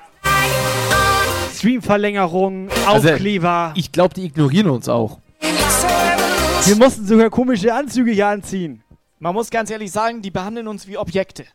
[1.55, 3.73] Streamverlängerung, Also, Aufkleber.
[3.75, 5.19] Ich glaube, die ignorieren uns auch.
[5.39, 8.83] Wir mussten sogar komische Anzüge hier anziehen.
[9.19, 11.45] Man muss ganz ehrlich sagen, die behandeln uns wie Objekte.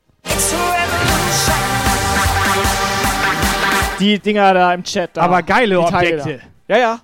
[3.98, 5.16] Die Dinger da im Chat.
[5.16, 5.22] Da.
[5.22, 6.40] Aber geile Die Teile Objekte.
[6.68, 6.76] Da.
[6.76, 7.00] Ja, ja.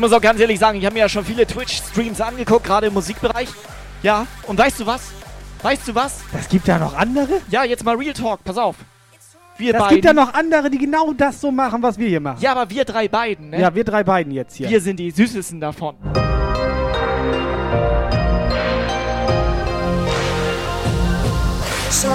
[0.00, 2.86] Ich muss auch ganz ehrlich sagen, ich habe mir ja schon viele Twitch-Streams angeguckt, gerade
[2.86, 3.50] im Musikbereich.
[4.02, 5.10] Ja, und weißt du was?
[5.60, 6.20] Weißt du was?
[6.32, 7.42] Das gibt ja noch andere?
[7.50, 8.76] Ja, jetzt mal Real Talk, pass auf.
[9.58, 9.96] Wir Das beiden.
[9.96, 12.38] gibt ja noch andere, die genau das so machen, was wir hier machen.
[12.40, 13.60] Ja, aber wir drei beiden, ne?
[13.60, 14.70] Ja, wir drei beiden jetzt hier.
[14.70, 15.96] Wir sind die süßesten davon.
[21.90, 22.08] So.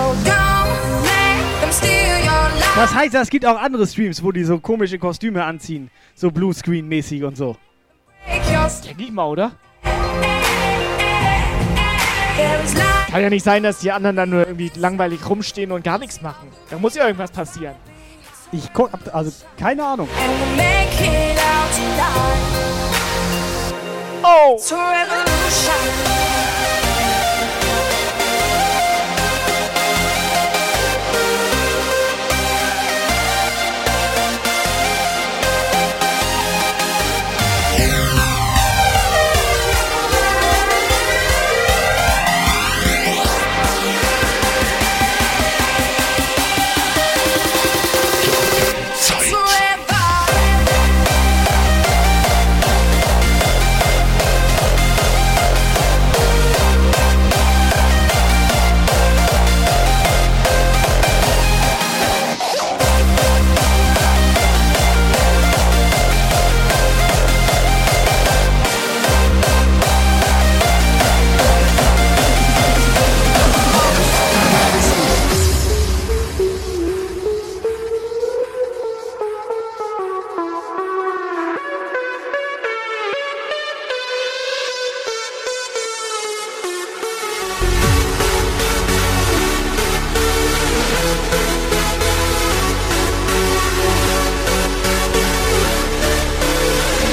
[2.76, 5.92] Das heißt, es gibt auch andere Streams, wo die so komische Kostüme anziehen.
[6.16, 7.56] So Bluescreen-mäßig und so.
[8.84, 9.52] Denke nicht mal, oder?
[13.12, 16.22] Kann ja nicht sein, dass die anderen dann nur irgendwie langweilig rumstehen und gar nichts
[16.22, 16.50] machen.
[16.70, 17.76] Da muss ja irgendwas passieren.
[18.52, 20.10] Ich guck, also keine Ahnung.
[24.24, 24.60] Oh!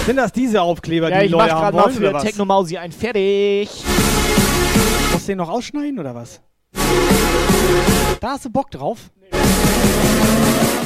[0.06, 2.24] Sind das diese Aufkleber, Ja, die ich Leute haben wollen, oder was?
[2.24, 3.70] Technomausi ein fertig.
[5.12, 6.40] Musst du den noch ausschneiden, oder was?
[8.20, 9.10] Da hast du Bock drauf?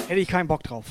[0.08, 0.84] Hätte ich keinen Bock drauf.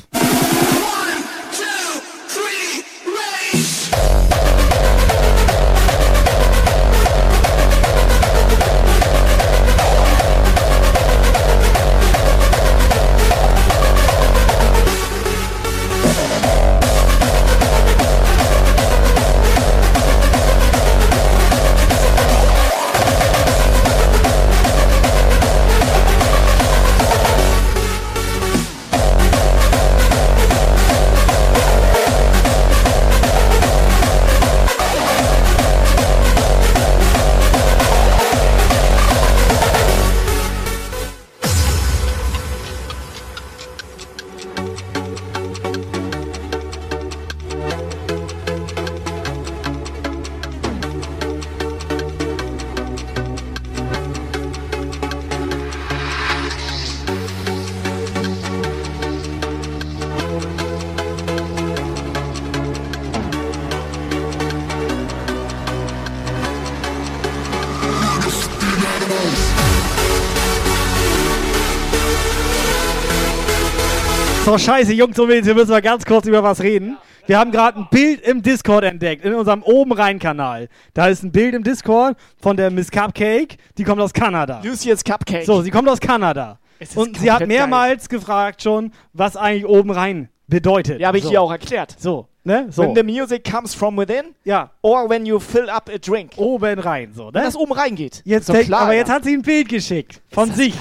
[74.55, 76.97] So, scheiße, Jungs und Mädels, wir müssen mal ganz kurz über was reden.
[77.25, 80.69] Wir haben gerade ein Bild im Discord entdeckt, in unserem oben rein Kanal.
[80.93, 84.61] Da ist ein Bild im Discord von der Miss Cupcake, die kommt aus Kanada.
[84.63, 85.43] Lucius Cupcake.
[85.43, 86.57] So, sie kommt aus Kanada.
[86.95, 91.01] Und sie hat mehrmals gefragt schon, was eigentlich oben rein bedeutet.
[91.01, 91.31] Ja, habe ich so.
[91.31, 91.93] hier auch erklärt.
[91.99, 92.67] So, ne?
[92.69, 92.83] So.
[92.83, 94.71] When the music comes from within ja.
[94.81, 96.31] or when you fill up a drink.
[96.37, 97.33] Oben rein, so, ne?
[97.33, 98.21] Wenn das oben reingeht.
[98.23, 98.99] Jetzt klar, aber ja.
[98.99, 100.75] jetzt hat sie ein Bild geschickt von sich.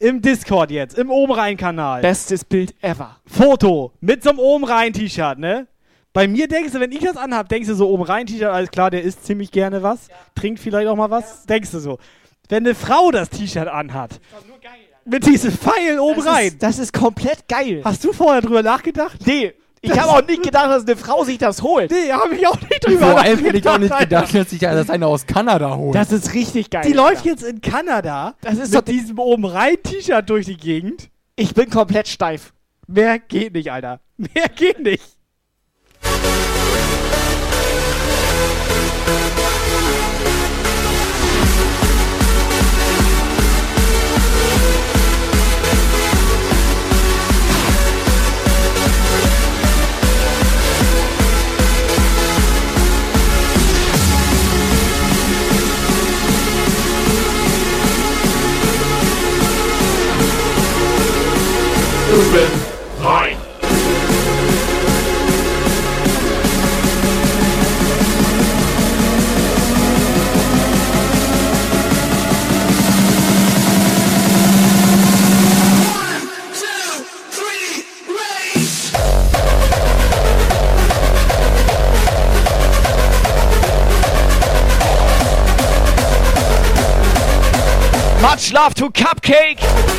[0.00, 2.02] Im Discord jetzt, im oben rein Kanal.
[2.02, 3.16] Bestes Bild ever.
[3.26, 5.66] Foto mit so einem oben rein T-Shirt, ne?
[6.12, 8.70] Bei mir denkst du, wenn ich das anhab, denkst du so oben rein T-Shirt, alles
[8.70, 10.06] klar, der isst ziemlich gerne was,
[10.36, 11.98] trinkt vielleicht auch mal was, denkst du so.
[12.48, 14.20] Wenn eine Frau das T-Shirt anhat,
[15.04, 16.46] mit diesem Pfeil oben Das rein.
[16.46, 17.80] Ist, das ist komplett geil.
[17.82, 19.26] Hast du vorher drüber nachgedacht?
[19.26, 21.90] Nee, ich habe auch nicht gedacht, dass eine Frau sich das holt.
[21.90, 24.58] Nee, habe ich auch nicht drüber Vor allem hätte ich auch nicht gedacht, dass sich
[24.60, 25.94] das einer aus Kanada holt.
[25.94, 26.82] Das ist richtig geil.
[26.86, 30.56] Die läuft jetzt in Kanada Das ist mit doch- diesem oben rein T-Shirt durch die
[30.56, 31.10] Gegend.
[31.36, 32.52] Ich bin komplett steif.
[32.86, 34.00] Mehr geht nicht, Alter.
[34.16, 35.04] Mehr geht nicht.
[62.18, 62.50] Oben
[63.00, 63.36] rein.
[88.20, 89.97] Much love to Cupcake.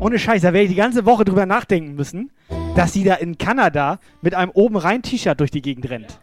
[0.00, 2.30] Ohne Scheiß, da werde ich die ganze Woche drüber nachdenken müssen,
[2.74, 6.18] dass sie da in Kanada mit einem oben rein T-Shirt durch die Gegend rennt.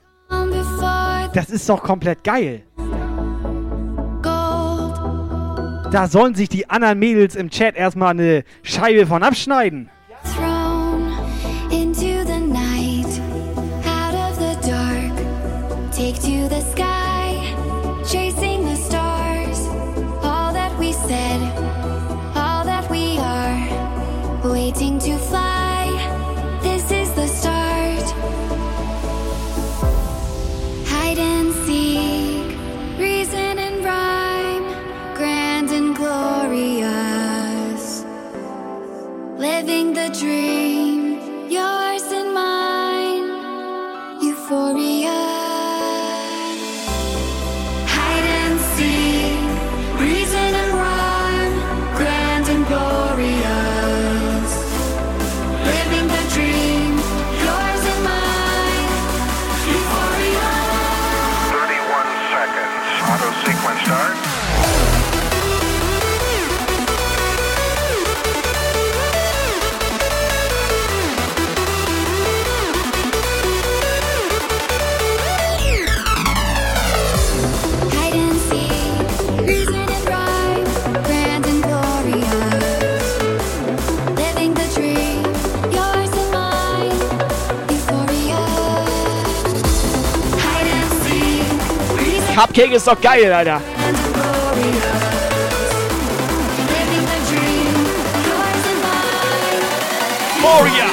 [1.33, 2.63] Das ist doch komplett geil.
[5.91, 9.89] Da sollen sich die anderen Mädels im Chat erstmal eine Scheibe von abschneiden.
[24.67, 25.85] Waiting to fly.
[26.61, 28.07] This is the start.
[30.91, 32.47] Hide and seek,
[32.99, 34.67] reason and rhyme,
[35.15, 37.83] grand and glorious.
[39.37, 40.99] Living the dream,
[41.49, 43.27] yours and mine.
[44.21, 44.86] Euphoria.
[92.57, 93.61] Cupcake ist doch geil, Alter.
[100.79, 100.86] and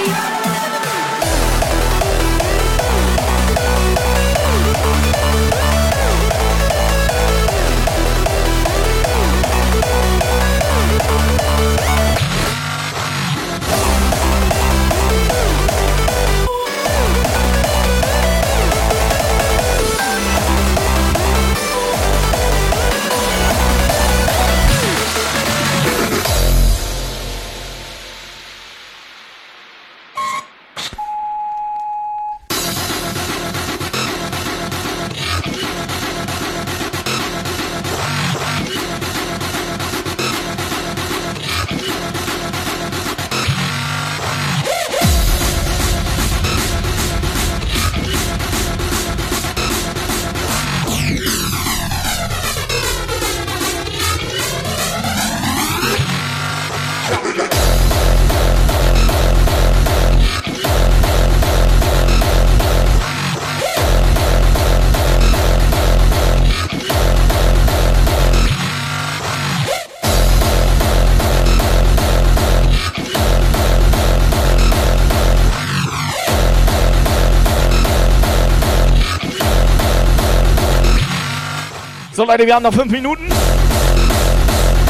[82.34, 83.28] Leute, wir haben noch fünf Minuten.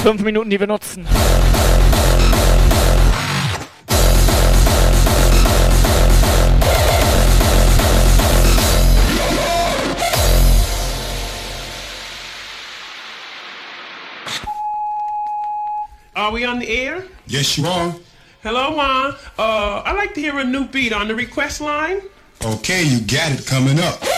[0.02, 1.06] Fünf Minuten, die wir nutzen.
[16.14, 17.04] Are we on the air?
[17.26, 17.94] Yes, you are.
[18.42, 19.08] Hello, Ma.
[19.38, 22.00] Uh, I'd like to hear a new beat on the request line.
[22.42, 24.13] Okay, you got it coming up.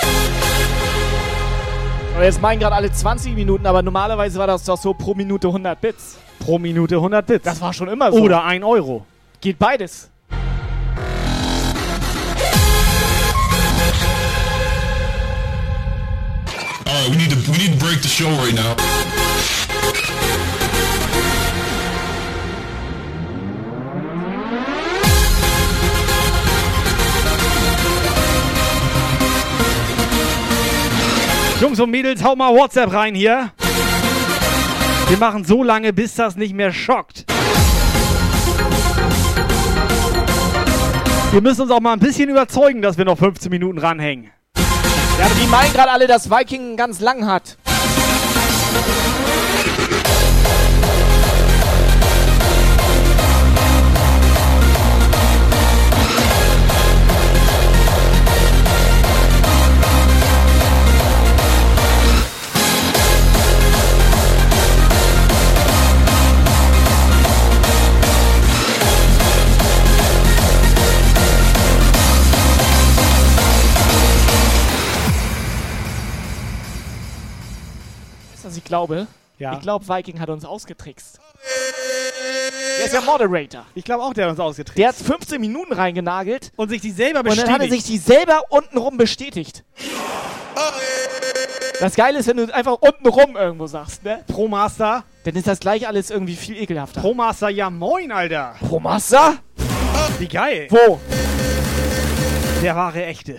[2.16, 5.48] Aber jetzt meinen gerade alle 20 Minuten, aber normalerweise war das doch so pro Minute
[5.48, 6.16] 100 Bits.
[6.38, 7.44] Pro Minute 100 Bits.
[7.44, 8.16] Das war schon immer so.
[8.16, 9.04] Oder 1 Euro.
[9.38, 10.08] Geht beides.
[16.86, 18.85] All right, we need to we need to break the show right now.
[31.60, 33.50] Jungs und Mädels, hau mal WhatsApp rein hier.
[35.08, 37.24] Wir machen so lange, bis das nicht mehr schockt.
[41.32, 44.30] Wir müssen uns auch mal ein bisschen überzeugen, dass wir noch 15 Minuten ranhängen.
[45.18, 47.56] Ja, aber die meinen gerade alle, dass Viking ganz lang hat.
[78.66, 79.06] Glaube?
[79.38, 79.54] Ja.
[79.54, 81.18] Ich glaube, Viking hat uns ausgetrickst.
[82.78, 83.66] der ist ja Moderator.
[83.74, 84.78] Ich glaube auch, der hat uns ausgetrickst.
[84.78, 86.52] Der hat 15 Minuten reingenagelt.
[86.56, 87.86] Und sich die selber Und dann hat er bestätigt.
[87.86, 89.64] sich die selber untenrum bestätigt.
[91.80, 94.24] Das Geile ist, wenn du einfach untenrum irgendwo sagst, ne?
[94.26, 95.04] Pro Master.
[95.24, 97.02] Dann ist das gleich alles irgendwie viel ekelhafter.
[97.02, 98.54] Pro Master, ja moin, Alter.
[98.66, 99.34] Pro Master?
[100.18, 100.68] Wie geil.
[100.70, 100.98] Wo?
[102.62, 103.38] Der wahre Echte.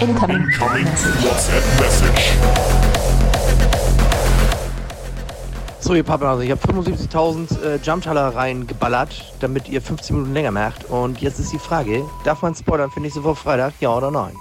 [0.00, 0.46] Incoming.
[0.48, 2.32] WhatsApp Message.
[5.80, 10.50] So, ihr Papa, also ich habe 75.000 äh, Jumptaler reingeballert, damit ihr 15 Minuten länger
[10.52, 10.84] macht.
[10.86, 14.32] Und jetzt ist die Frage, darf man spoilern für nächste Woche Freitag, ja oder nein?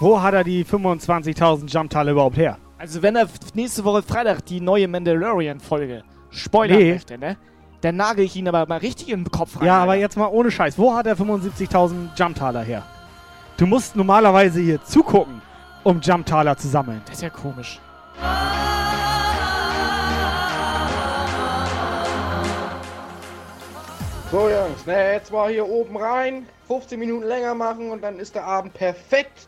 [0.00, 2.56] Wo hat er die 25.000 Jumpteile überhaupt her?
[2.78, 6.92] Also wenn er nächste Woche Freitag die neue Mandalorian-Folge spoilern Nee.
[6.92, 7.36] möchte, ne?
[7.82, 9.66] Dann nagel ich ihn aber mal richtig in den Kopf rein.
[9.66, 10.02] Ja, aber Alter.
[10.02, 10.76] jetzt mal ohne Scheiß.
[10.78, 12.82] Wo hat er 75.000 Jumptaler her?
[13.60, 15.42] Du musst normalerweise hier zugucken,
[15.82, 17.02] um Jumptaler zu sammeln.
[17.04, 17.78] Das ist ja komisch.
[24.30, 28.34] So Jungs, ne, jetzt mal hier oben rein, 15 Minuten länger machen und dann ist
[28.34, 29.46] der Abend perfekt.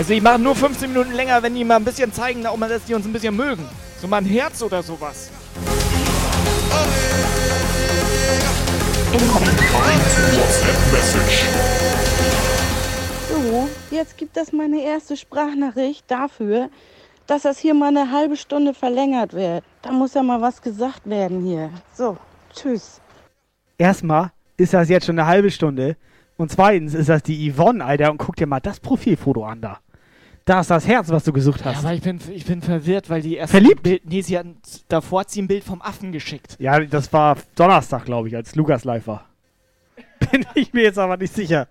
[0.00, 2.70] Also ich mache nur 15 Minuten länger, wenn die mal ein bisschen zeigen, auch mal,
[2.70, 3.68] dass die uns ein bisschen mögen.
[4.00, 5.30] So mal ein Herz oder sowas.
[13.28, 16.70] So, jetzt gibt es meine erste Sprachnachricht dafür,
[17.26, 19.64] dass das hier mal eine halbe Stunde verlängert wird.
[19.82, 21.68] Da muss ja mal was gesagt werden hier.
[21.92, 22.16] So,
[22.54, 23.02] tschüss.
[23.76, 25.98] Erstmal ist das jetzt schon eine halbe Stunde.
[26.38, 28.10] Und zweitens ist das die Yvonne, Alter.
[28.10, 29.78] Und guck dir mal das Profilfoto an da.
[30.50, 31.84] Da ist das Herz, was du gesucht Ja, hast.
[31.84, 33.84] aber ich bin, ich bin verwirrt, weil die erst Verliebt?
[33.84, 34.46] Bild, nee, sie hat
[34.88, 36.56] davor hat sie ein Bild vom Affen geschickt.
[36.58, 39.26] Ja, das war Donnerstag, glaube ich, als Lukas live war.
[40.32, 41.68] Bin ich mir jetzt aber nicht sicher.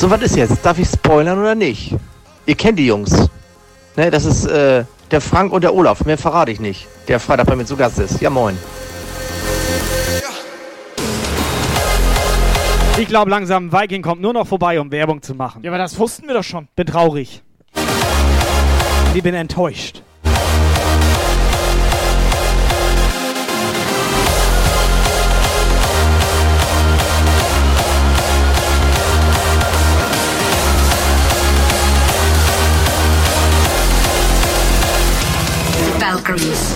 [0.00, 0.64] So, was ist jetzt?
[0.64, 1.94] Darf ich spoilern oder nicht?
[2.46, 3.28] Ihr kennt die Jungs.
[3.96, 6.06] Ne, das ist äh, der Frank und der Olaf.
[6.06, 6.88] Mehr verrate ich nicht.
[7.06, 8.18] Der Freitag bei mir zu Gast ist.
[8.18, 8.56] Ja, moin.
[12.96, 15.62] Ich glaube langsam, Viking kommt nur noch vorbei, um Werbung zu machen.
[15.62, 16.66] Ja, aber das wussten wir doch schon.
[16.74, 17.42] Bin traurig.
[19.12, 20.02] Ich bin enttäuscht.
[36.10, 36.74] Valkyries.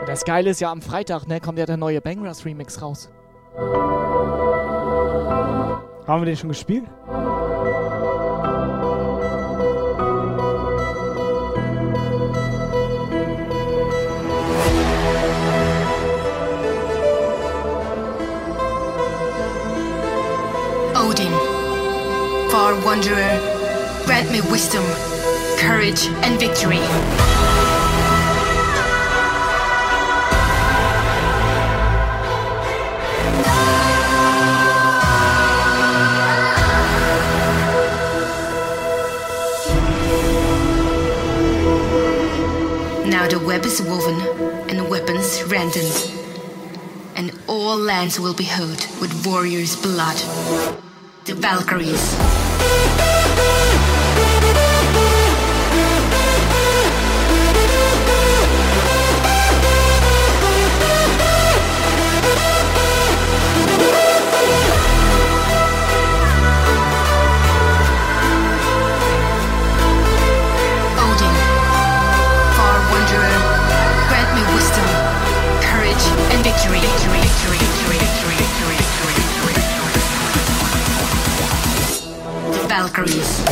[0.00, 3.10] Und das Geile ist ja am Freitag, ne, kommt ja der neue Bangras Remix raus.
[6.06, 6.84] Haben wir den schon gespielt?
[22.52, 23.40] Far wanderer,
[24.04, 24.84] grant me wisdom,
[25.56, 26.76] courage, and victory.
[43.08, 44.20] Now the web is woven
[44.68, 45.96] and the weapons rendered,
[47.16, 50.18] and all lands will be hurt with warriors' blood.
[51.24, 52.41] The Valkyries.
[82.72, 83.42] Valkyries.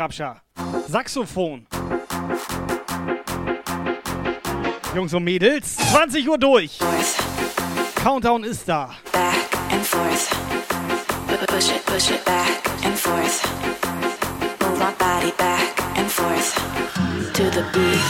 [0.00, 0.40] Busengrabscher.
[0.88, 1.66] Saxophon.
[4.94, 6.78] Jungs und Mädels, 20 Uhr durch.
[7.96, 8.90] Countdown ist da.
[9.70, 10.30] and forth.
[11.28, 13.42] Pu- Push it, push it back and forth.
[14.62, 16.54] Move our body back and forth
[17.34, 18.00] to the beat.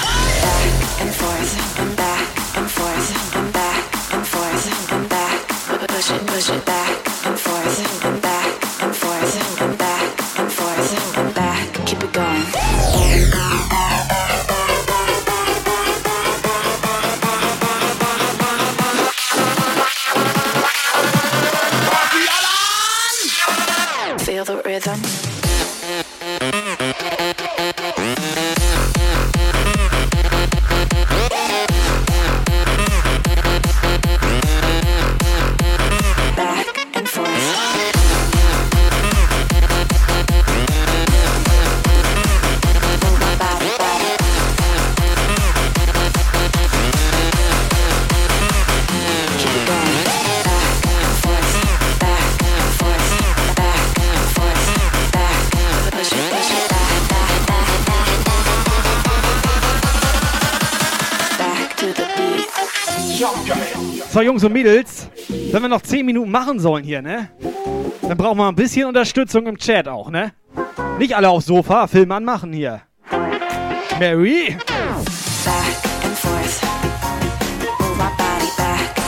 [0.43, 1.90] Back and forth
[64.21, 65.09] So, Jungs und Mädels,
[65.51, 67.31] wenn wir noch 10 Minuten machen sollen hier, ne?
[68.03, 70.35] Dann brauchen wir ein bisschen Unterstützung im Chat auch, ne?
[70.99, 72.83] Nicht alle aufs Sofa, Film anmachen hier.
[73.99, 74.59] Mary?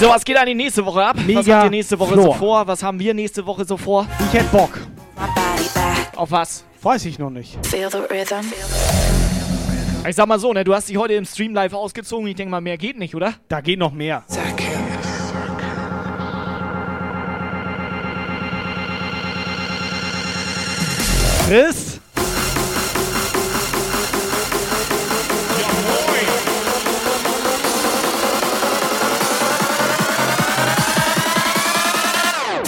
[0.00, 1.16] So, was geht an die nächste Woche ab?
[1.18, 2.24] was Mega habt ihr nächste Woche Floor.
[2.24, 2.66] so vor?
[2.66, 4.06] Was haben wir nächste Woche so vor?
[4.18, 4.80] Ich hätte Bock.
[6.16, 6.64] Auf was?
[6.80, 7.58] Weiß ich noch nicht.
[10.08, 12.26] Ich sag mal so, ne, du hast dich heute im Stream live ausgezogen.
[12.28, 13.34] Ich denke mal, mehr geht nicht, oder?
[13.48, 14.24] Da geht noch mehr.
[21.52, 21.98] Chris?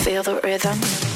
[0.04, 1.13] Feel the rhythm.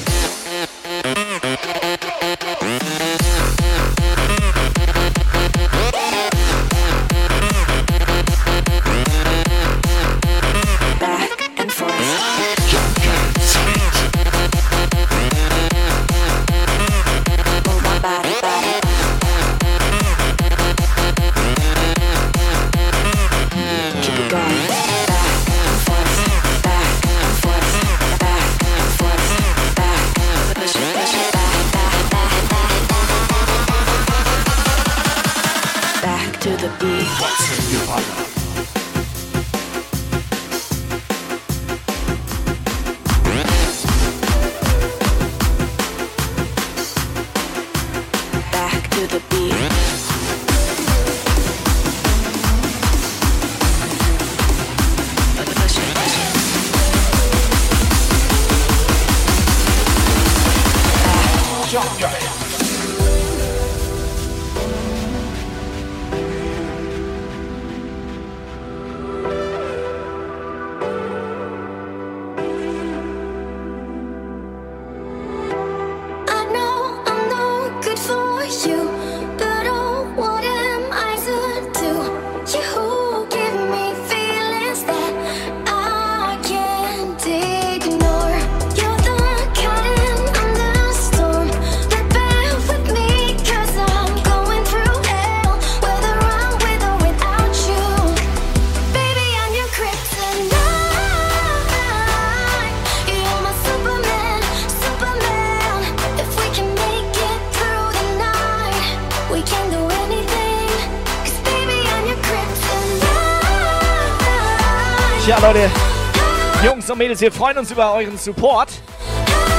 [116.99, 118.67] Mädels, wir freuen uns über euren Support.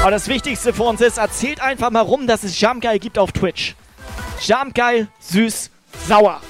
[0.03, 3.33] Aber das Wichtigste für uns ist, erzählt einfach mal rum, dass es Jamgeil gibt auf
[3.33, 3.75] Twitch.
[4.43, 5.71] Jamgeil, süß,
[6.07, 6.43] sauer.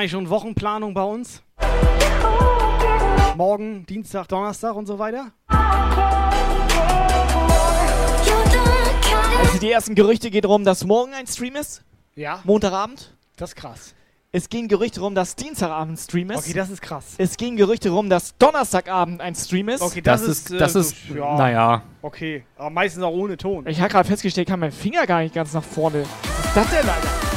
[0.00, 1.42] Das eigentlich schon Wochenplanung bei uns?
[3.36, 5.32] Morgen, Dienstag, Donnerstag und so weiter?
[9.40, 11.82] Also die ersten Gerüchte geht rum, dass morgen ein Stream ist.
[12.14, 12.40] Ja.
[12.44, 13.14] Montagabend.
[13.36, 13.94] Das ist krass.
[14.32, 16.38] Es gehen Gerüchte rum, dass Dienstagabend ein Stream ist.
[16.38, 17.14] Okay, das ist krass.
[17.18, 19.82] Es gehen Gerüchte rum, dass Donnerstagabend ein Stream ist.
[19.82, 21.36] Okay, das, Das ist, ist- das äh, ist- so- ja.
[21.36, 21.82] naja.
[22.00, 23.66] Okay, aber meistens auch ohne Ton.
[23.66, 26.04] Ich habe gerade festgestellt, ich kann mein Finger gar nicht ganz nach vorne.
[26.04, 27.29] Was ist das denn, Alter?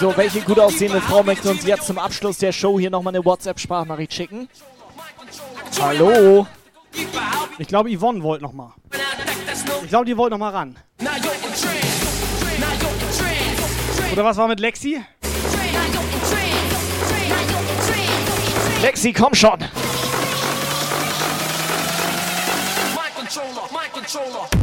[0.00, 3.22] So, welche gut aussehende Frau möchte uns jetzt zum Abschluss der Show hier nochmal eine
[3.22, 4.48] WhatsApp-Sprachnachricht schicken?
[5.78, 6.46] Hallo?
[7.58, 8.72] Ich glaube, Yvonne wollte noch mal.
[9.82, 10.78] Ich glaube, die wollte noch mal ran.
[14.10, 15.02] Oder was war mit Lexi?
[18.80, 19.60] Lexi, komm schon!
[24.12, 24.59] Now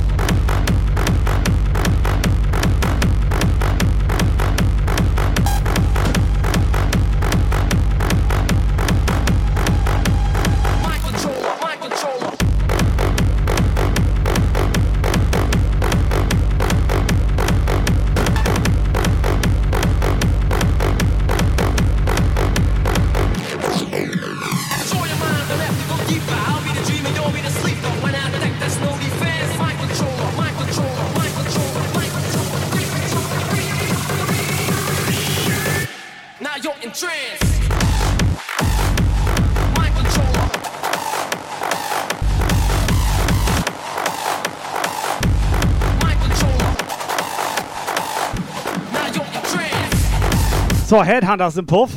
[50.88, 51.92] So, Headhunters im Puff.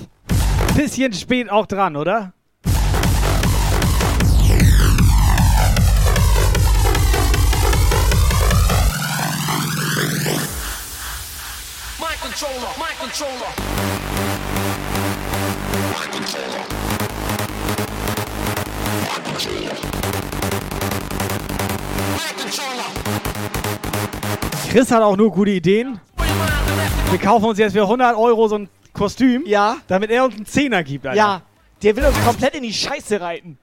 [0.75, 2.33] Bisschen spät auch dran, oder?
[12.21, 12.71] Controller.
[12.99, 13.53] Controller.
[16.11, 16.35] Controller.
[16.35, 16.65] Controller.
[22.37, 22.87] Controller.
[24.69, 26.01] Chris hat auch nur gute Ideen.
[27.11, 28.69] Wir kaufen uns jetzt für 100 Euro so ein
[29.01, 29.45] Kostüm.
[29.47, 29.79] Ja.
[29.89, 31.17] Damit er uns einen Zehner gibt, Alter.
[31.17, 31.43] Ja,
[31.83, 33.59] der will uns komplett in die Scheiße reiten.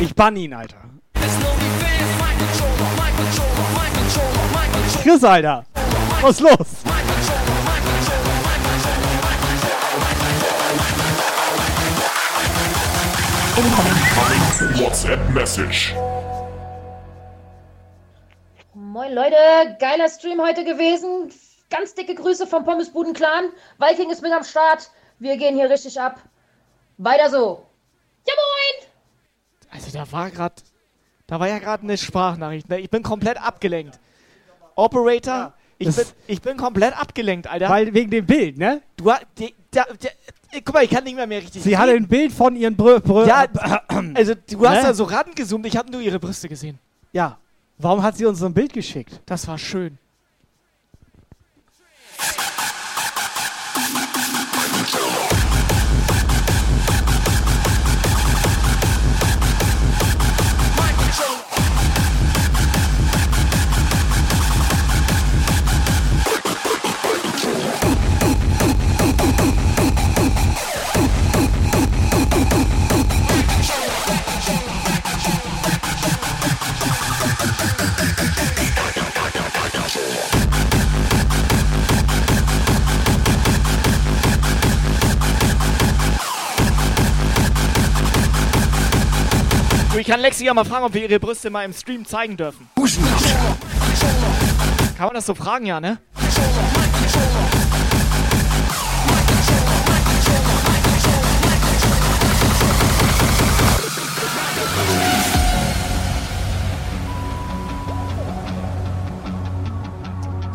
[0.00, 0.78] Ich bann ihn, Alter.
[5.02, 5.66] Chris, Alter.
[6.22, 6.56] Was ist los?
[14.76, 15.94] WhatsApp Message.
[18.72, 19.36] Moin Leute,
[19.78, 21.30] geiler Stream heute gewesen.
[21.70, 23.46] Ganz dicke Grüße vom Pommesbuden Clan.
[23.78, 24.90] Viking ist mit am Start.
[25.18, 26.20] Wir gehen hier richtig ab.
[26.98, 27.66] Weiter so.
[28.26, 28.88] Ja moin!
[29.70, 30.54] Also da war gerade,
[31.26, 32.68] da war ja gerade eine Sprachnachricht.
[32.68, 32.80] Ne?
[32.80, 33.98] Ich bin komplett abgelenkt.
[34.74, 37.68] Operator, ich, Das- bin, ich bin komplett abgelenkt, Alter.
[37.68, 38.82] Weil wegen dem Bild, ne?
[38.96, 40.08] du hast, die, da, da,
[40.64, 41.62] guck mal, ich kann nicht mehr mehr richtig.
[41.62, 43.46] Sie hatte ein Bild von ihren Brü Brü Ja,
[44.14, 44.82] also du hast Ne?
[44.82, 45.66] da so rangezoomt.
[45.66, 46.78] Ich habe nur ihre Brüste gesehen.
[47.12, 47.38] Ja.
[47.78, 49.20] Warum hat sie uns so ein Bild geschickt?
[49.26, 49.98] Das war schön.
[52.18, 52.55] Thank you.
[90.06, 92.70] Ich kann Lexi ja mal fragen, ob wir ihre Brüste mal im Stream zeigen dürfen.
[94.96, 95.98] Kann man das so fragen, ja, ne?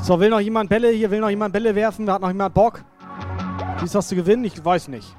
[0.01, 0.91] So, will noch jemand Bälle?
[0.91, 2.09] Hier will noch jemand Bälle werfen?
[2.09, 2.85] Hat noch jemand Bock?
[3.79, 4.45] Wie ist das zu gewinnen?
[4.45, 5.13] Ich weiß nicht.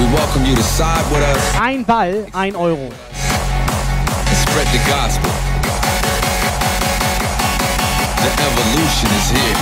[0.00, 2.88] We welcome you to side with us Ein Ball, ein Euro.
[2.88, 5.30] and spread the gospel.
[8.24, 9.58] The evolution is here.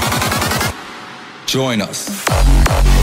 [1.47, 2.98] Join us.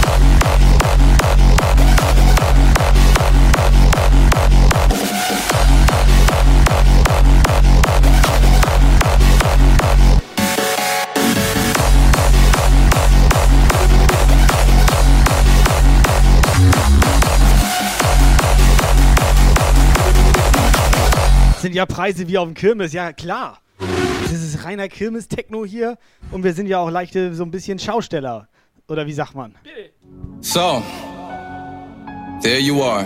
[21.76, 23.60] Ja Preise wie auf dem Kirmes, ja klar.
[24.23, 25.97] Das ist reiner Kirmes-Techno hier
[26.31, 28.47] und wir sind ja auch leichte, so ein bisschen Schausteller.
[28.87, 29.55] Oder wie sagt man?
[30.41, 30.81] So,
[32.41, 33.05] there you are,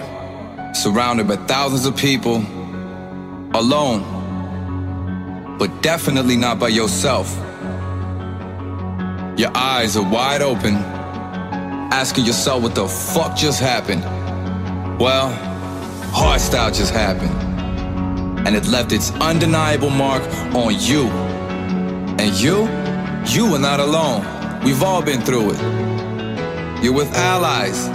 [0.74, 2.42] surrounded by thousands of people,
[3.54, 4.04] alone,
[5.58, 7.36] but definitely not by yourself.
[9.38, 10.76] Your eyes are wide open,
[11.92, 14.04] asking yourself what the fuck just happened.
[15.00, 15.32] Well,
[16.12, 17.32] hardstyle just happened,
[18.46, 20.24] and it left its undeniable mark
[20.56, 21.08] on you.
[22.20, 22.68] And you,
[23.28, 24.26] you are not alone.
[24.64, 25.60] We've all been through it.
[26.84, 27.88] You're with allies,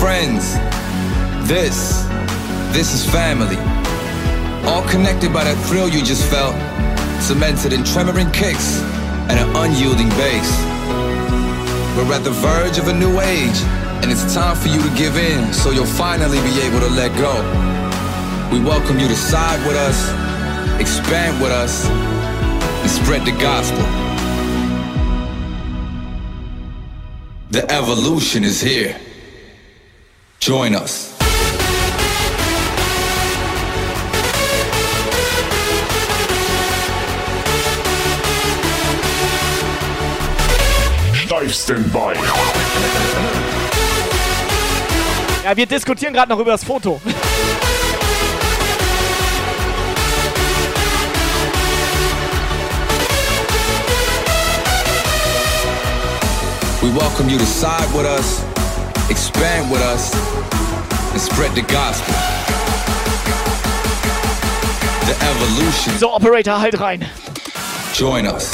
[0.00, 0.54] friends.
[1.48, 2.04] This,
[2.72, 3.56] this is family.
[4.68, 6.54] All connected by that thrill you just felt,
[7.22, 8.80] cemented in tremoring kicks
[9.30, 10.50] and an unyielding bass.
[11.96, 13.58] We're at the verge of a new age,
[14.02, 17.16] and it's time for you to give in so you'll finally be able to let
[17.18, 17.71] go.
[18.52, 20.10] We welcome you to side with us,
[20.78, 23.82] expand with us, and spread the gospel.
[27.50, 28.94] The evolution is here.
[30.38, 31.16] Join us.
[41.14, 42.14] Steifsten bei.
[45.42, 47.00] Ja, wir diskutieren gerade noch über das Foto.
[56.82, 58.42] We welcome you to side with us,
[59.08, 60.12] expand with us,
[61.12, 62.12] and spread the gospel.
[65.06, 65.92] The evolution.
[65.98, 67.06] So, Operator, halt rein.
[67.94, 68.52] Join us.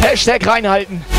[0.00, 1.13] Hashtag reinhalten.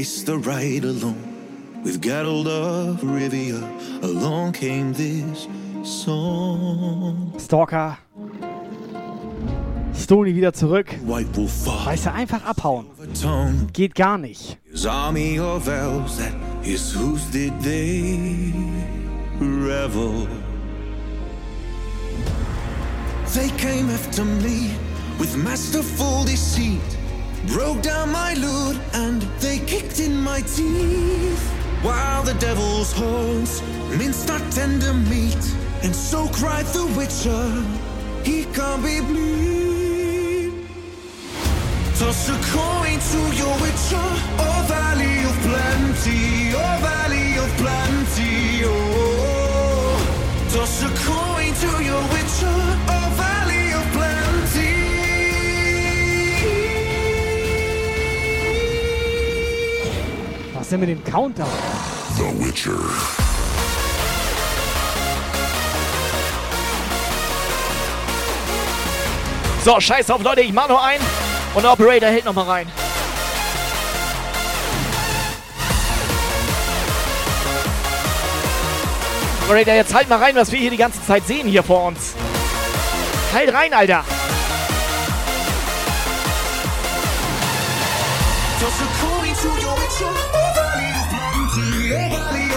[0.00, 3.60] Graced the ride alone with Geralt of Rivia,
[4.02, 5.46] along came this
[5.84, 7.34] song.
[7.38, 7.98] Stalker.
[9.92, 10.86] Stony wieder zurück.
[11.04, 12.86] Weißt du, einfach abhauen.
[13.74, 14.56] Geht gar nicht.
[23.34, 24.70] They came after me
[25.18, 26.80] with masterful deceit,
[27.46, 31.42] broke down my lute and they kicked in my teeth.
[31.82, 33.62] While the devil's horns
[33.96, 35.44] minced our tender meat,
[35.82, 37.46] and so cried the witcher,
[38.22, 40.66] he can't be bleed.
[41.98, 44.08] Toss a coin to your witcher,
[44.44, 49.96] oh valley of plenty, oh valley of plenty, oh.
[50.52, 51.29] Toss a coin
[60.70, 61.48] Was denn mit dem Countdown?
[62.16, 62.70] The Witcher.
[69.64, 71.02] So, scheiß auf, Leute, ich mach noch einen.
[71.56, 72.68] Und der Operator hält noch mal rein.
[79.48, 82.14] Operator, jetzt halt mal rein, was wir hier die ganze Zeit sehen hier vor uns.
[83.34, 84.04] Halt rein, Alter.
[88.60, 90.39] Toss a coin to your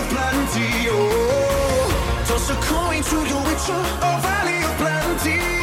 [0.09, 2.25] plenty, oh.
[2.27, 5.62] Toss a coin to your witcher, oh valley of plenty.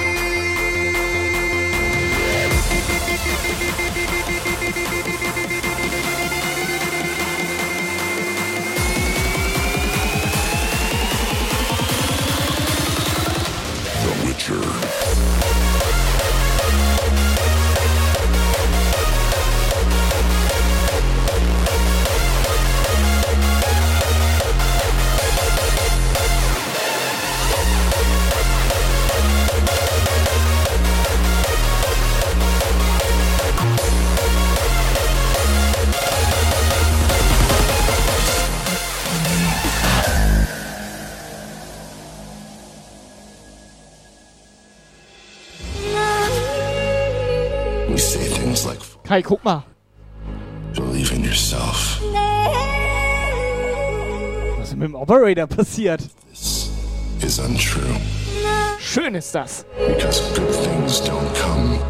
[49.11, 49.65] Kai, guck mal.
[50.73, 52.01] Believe in yourself.
[54.57, 56.09] Was ist mit dem Operator passiert?
[56.31, 57.97] Is untrue.
[58.79, 59.67] Schön ist das.
[59.89, 61.81] Because good things don't come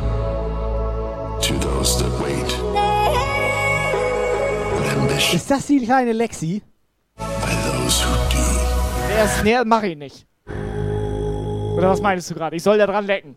[1.43, 2.55] to those that wait.
[5.35, 6.63] Ist das die kleine Lexi?
[7.19, 7.25] by
[7.71, 8.39] those who do.
[9.11, 10.27] Der ist, nee, mach ich nicht.
[11.77, 12.57] Oder was meinst du gerade?
[12.57, 13.37] Ich soll da dran lecken.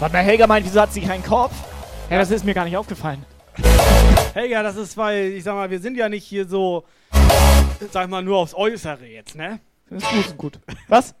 [0.00, 1.52] Warte mal, Helga meint, wieso hat sie keinen Kopf?
[2.08, 3.22] Ja, das ist mir gar nicht aufgefallen.
[4.32, 6.84] Helga, das ist, weil, ich sag mal, wir sind ja nicht hier so,
[7.92, 9.60] sag mal, nur aufs Äußere jetzt, ne?
[9.90, 10.58] Das ist gut, ist gut.
[10.88, 11.14] Was?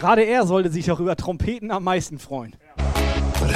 [0.00, 2.56] Gerade er sollte sich doch über Trompeten am meisten freuen.
[3.38, 3.50] But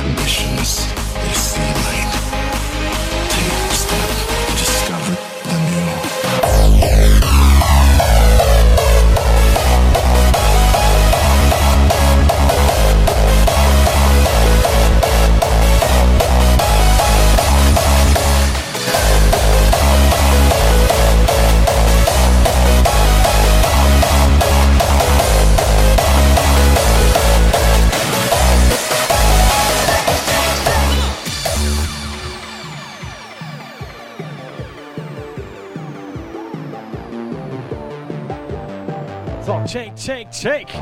[39.74, 40.74] So, shake, shake, shake.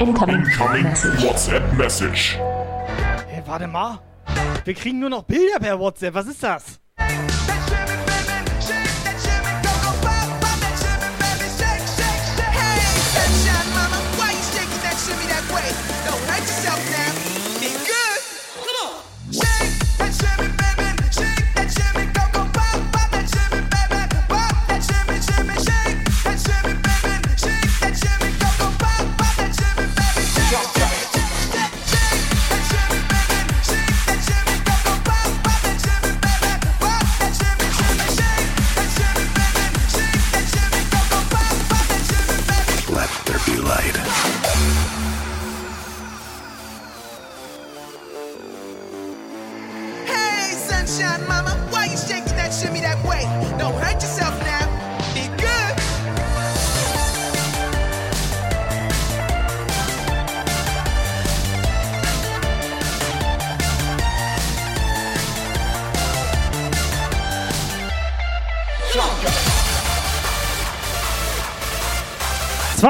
[0.00, 0.42] Incoming.
[1.20, 2.36] WhatsApp Message.
[3.28, 4.00] Hey, warte mal.
[4.64, 6.14] Wir kriegen nur noch Bilder per WhatsApp.
[6.14, 6.80] Was ist das?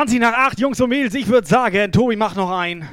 [0.02, 2.88] 20 nach 8, Jungs und Mädels, ich würde sagen, Tobi macht noch einen.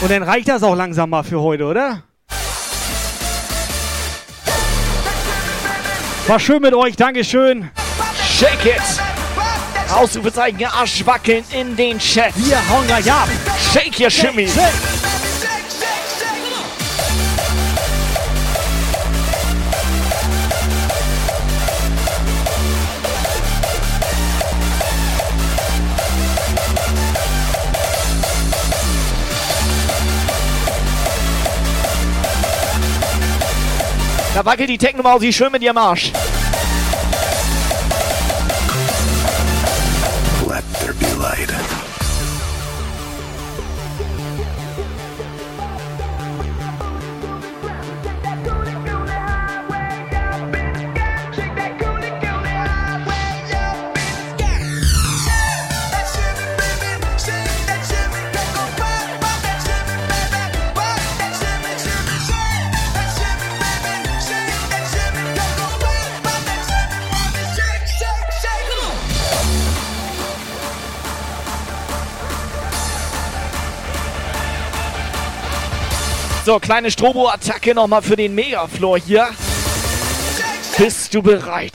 [0.00, 2.04] Und dann reicht das auch langsam mal für heute, oder?
[6.28, 7.68] War schön mit euch, Dankeschön.
[8.38, 9.92] Shake it!
[9.92, 12.32] Ausrufezeichen, Arsch wackeln in den Chat.
[12.36, 13.28] Wir hauen gleich ab.
[13.72, 14.48] Shake your Shimmy.
[34.34, 36.10] Da wackelt die Techno-Mausi schön mit ihrem Arsch.
[76.52, 79.30] So, kleine Strobo-Attacke nochmal für den Megafloor hier.
[80.76, 81.72] Bist du bereit?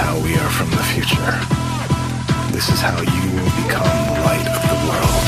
[0.00, 1.32] How we are from the future.
[2.52, 5.24] This is how you will become the light of the world.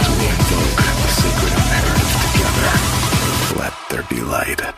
[0.00, 2.70] As we invoke the sacred imperative together,
[3.60, 4.69] let there be light.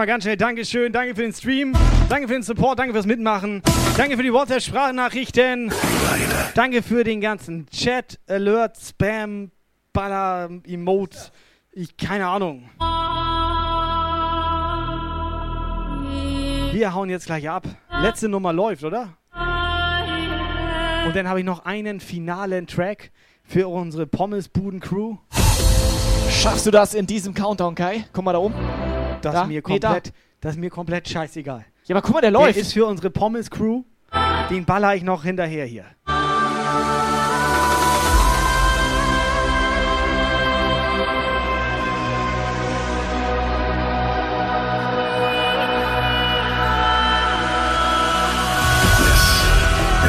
[0.00, 1.76] Ich sag schon mal ganz schnell Dankeschön, danke für den Stream,
[2.08, 3.60] danke für den Support, danke fürs Mitmachen,
[3.98, 5.70] danke für die WhatsApp-Sprachnachrichten,
[6.54, 9.50] danke für den ganzen Chat, Alert, Spam,
[9.92, 11.18] Baller, Emote,
[11.72, 12.70] ich, keine Ahnung.
[16.72, 17.66] Wir hauen jetzt gleich ab.
[18.00, 19.18] Letzte Nummer läuft, oder?
[21.04, 23.10] Und dann habe ich noch einen finalen Track
[23.44, 25.18] für unsere Pommesbuden-Crew.
[26.30, 28.06] Schaffst du das in diesem Countdown, Kai?
[28.14, 28.54] Guck mal da oben.
[29.22, 29.42] Das Da?
[29.42, 29.88] ist mir Nee, da.
[29.88, 31.64] komplett, das ist mir komplett scheißegal.
[31.84, 32.54] Ja, aber guck mal, der läuft.
[32.56, 33.82] Der ist für unsere Pommes Crew.
[34.50, 35.84] Den baller ich noch hinterher hier.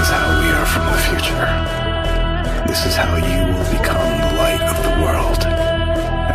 [0.01, 1.47] is how we are from the future.
[2.67, 5.41] This is how you will become the light of the world.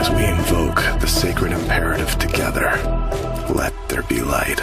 [0.01, 2.71] As we invoke the sacred imperative together,
[3.55, 4.61] let there be light.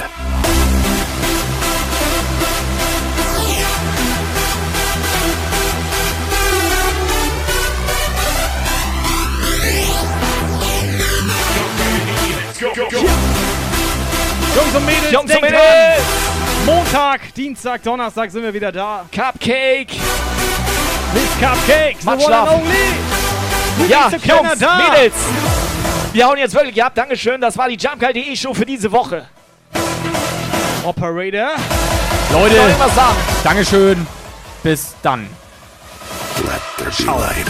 [14.56, 15.62] Jungs und Mädels, Jungs und denkt Mädels!
[16.66, 16.66] dran.
[16.66, 19.06] Montag, Dienstag, Donnerstag sind wir wieder da.
[19.12, 19.88] Cupcake!
[21.14, 22.62] Miss Cupcakes, the Mach one and schlafen.
[22.62, 23.90] only.
[23.90, 24.78] Ja, Jungs, da.
[24.78, 25.14] Mädels!
[26.14, 26.94] Wir hauen jetzt wirklich ab.
[26.94, 27.42] Dankeschön.
[27.42, 29.26] Das war die Jumpguy.de Show für diese Woche.
[30.84, 31.54] Operator.
[32.32, 32.56] Leute?
[33.44, 34.06] Dankeschön.
[34.62, 35.28] Bis dann.
[36.46, 37.48] Let there be light.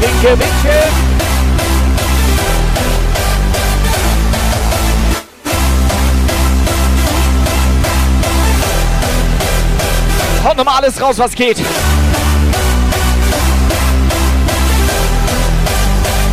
[0.00, 1.05] Winke, winke.
[10.46, 11.58] Haut nochmal alles raus, was geht.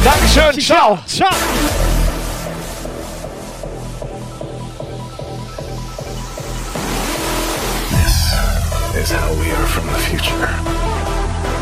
[0.03, 0.99] Dankeschön, ciao.
[1.07, 1.31] Ciao.
[8.93, 10.47] This is how we are from the future.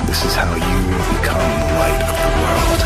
[0.05, 2.80] This is how you will become the light of the world.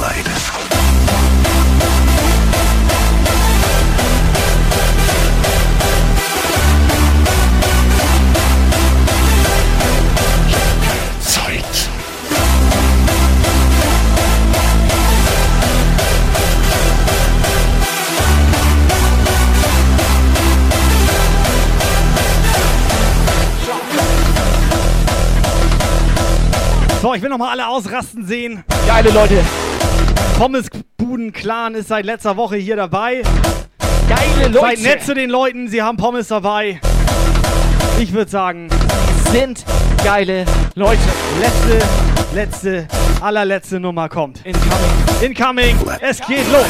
[0.00, 0.39] Light.
[27.10, 28.62] So, ich will noch mal alle ausrasten sehen.
[28.86, 29.42] Geile Leute.
[30.38, 33.22] Pommesbuden-Clan ist seit letzter Woche hier dabei.
[34.08, 34.76] Geile Leute.
[34.76, 36.80] Seid nett zu den Leuten, sie haben Pommes dabei.
[37.98, 38.68] Ich würde sagen,
[39.32, 39.64] Sind
[40.04, 40.44] geile
[40.76, 41.00] Leute.
[41.40, 41.88] letzte,
[42.32, 42.88] letzte,
[43.20, 44.46] allerletzte Nummer kommt.
[44.46, 45.20] Incoming.
[45.20, 45.76] Incoming.
[46.00, 46.64] Es geht los.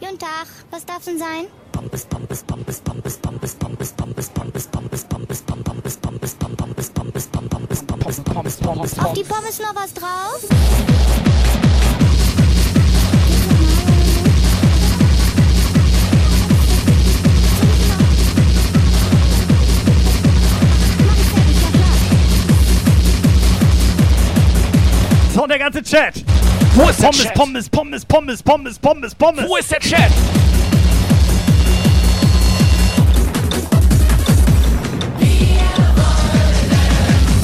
[0.00, 1.48] Guten Tag, was darf denn sein?
[8.34, 8.98] Pommes, Pommes, Pommes.
[8.98, 10.40] Auf die Pommes noch was drauf?
[25.32, 26.14] So, der ganze Chat.
[26.74, 27.34] Wo ist Pommes, der Chat?
[27.34, 29.48] Pommes, Pommes, Pommes, Pommes, Pommes, Pommes.
[29.48, 30.10] Wo ist der Chat?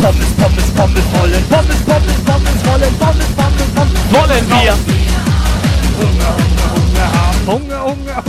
[0.01, 1.45] Pommes, Pommes, Pommes wollen.
[1.51, 2.95] Pommes, Pommes, Pommes wollen.
[2.99, 4.73] Pommes, Pommes, Pommes Wollen wir.
[5.99, 6.35] Hunger,
[6.73, 7.09] Hunger,
[7.47, 7.85] Hunger.
[7.85, 8.25] Hunger, Hunger.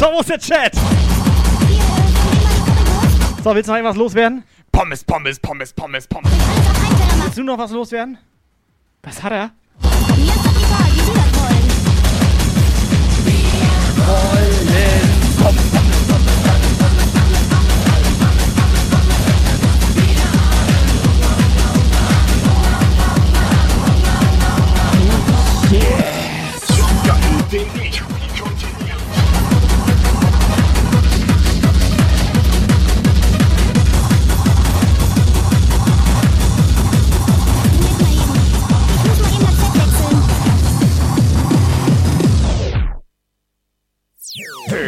[0.00, 0.72] So, ist der Chat?
[3.42, 4.44] So, willst du noch irgendwas loswerden?
[4.70, 6.30] Pommes, Pommes, Pommes, Pommes, Pommes.
[7.24, 8.16] Willst du noch was loswerden?
[9.02, 9.50] Was hat er?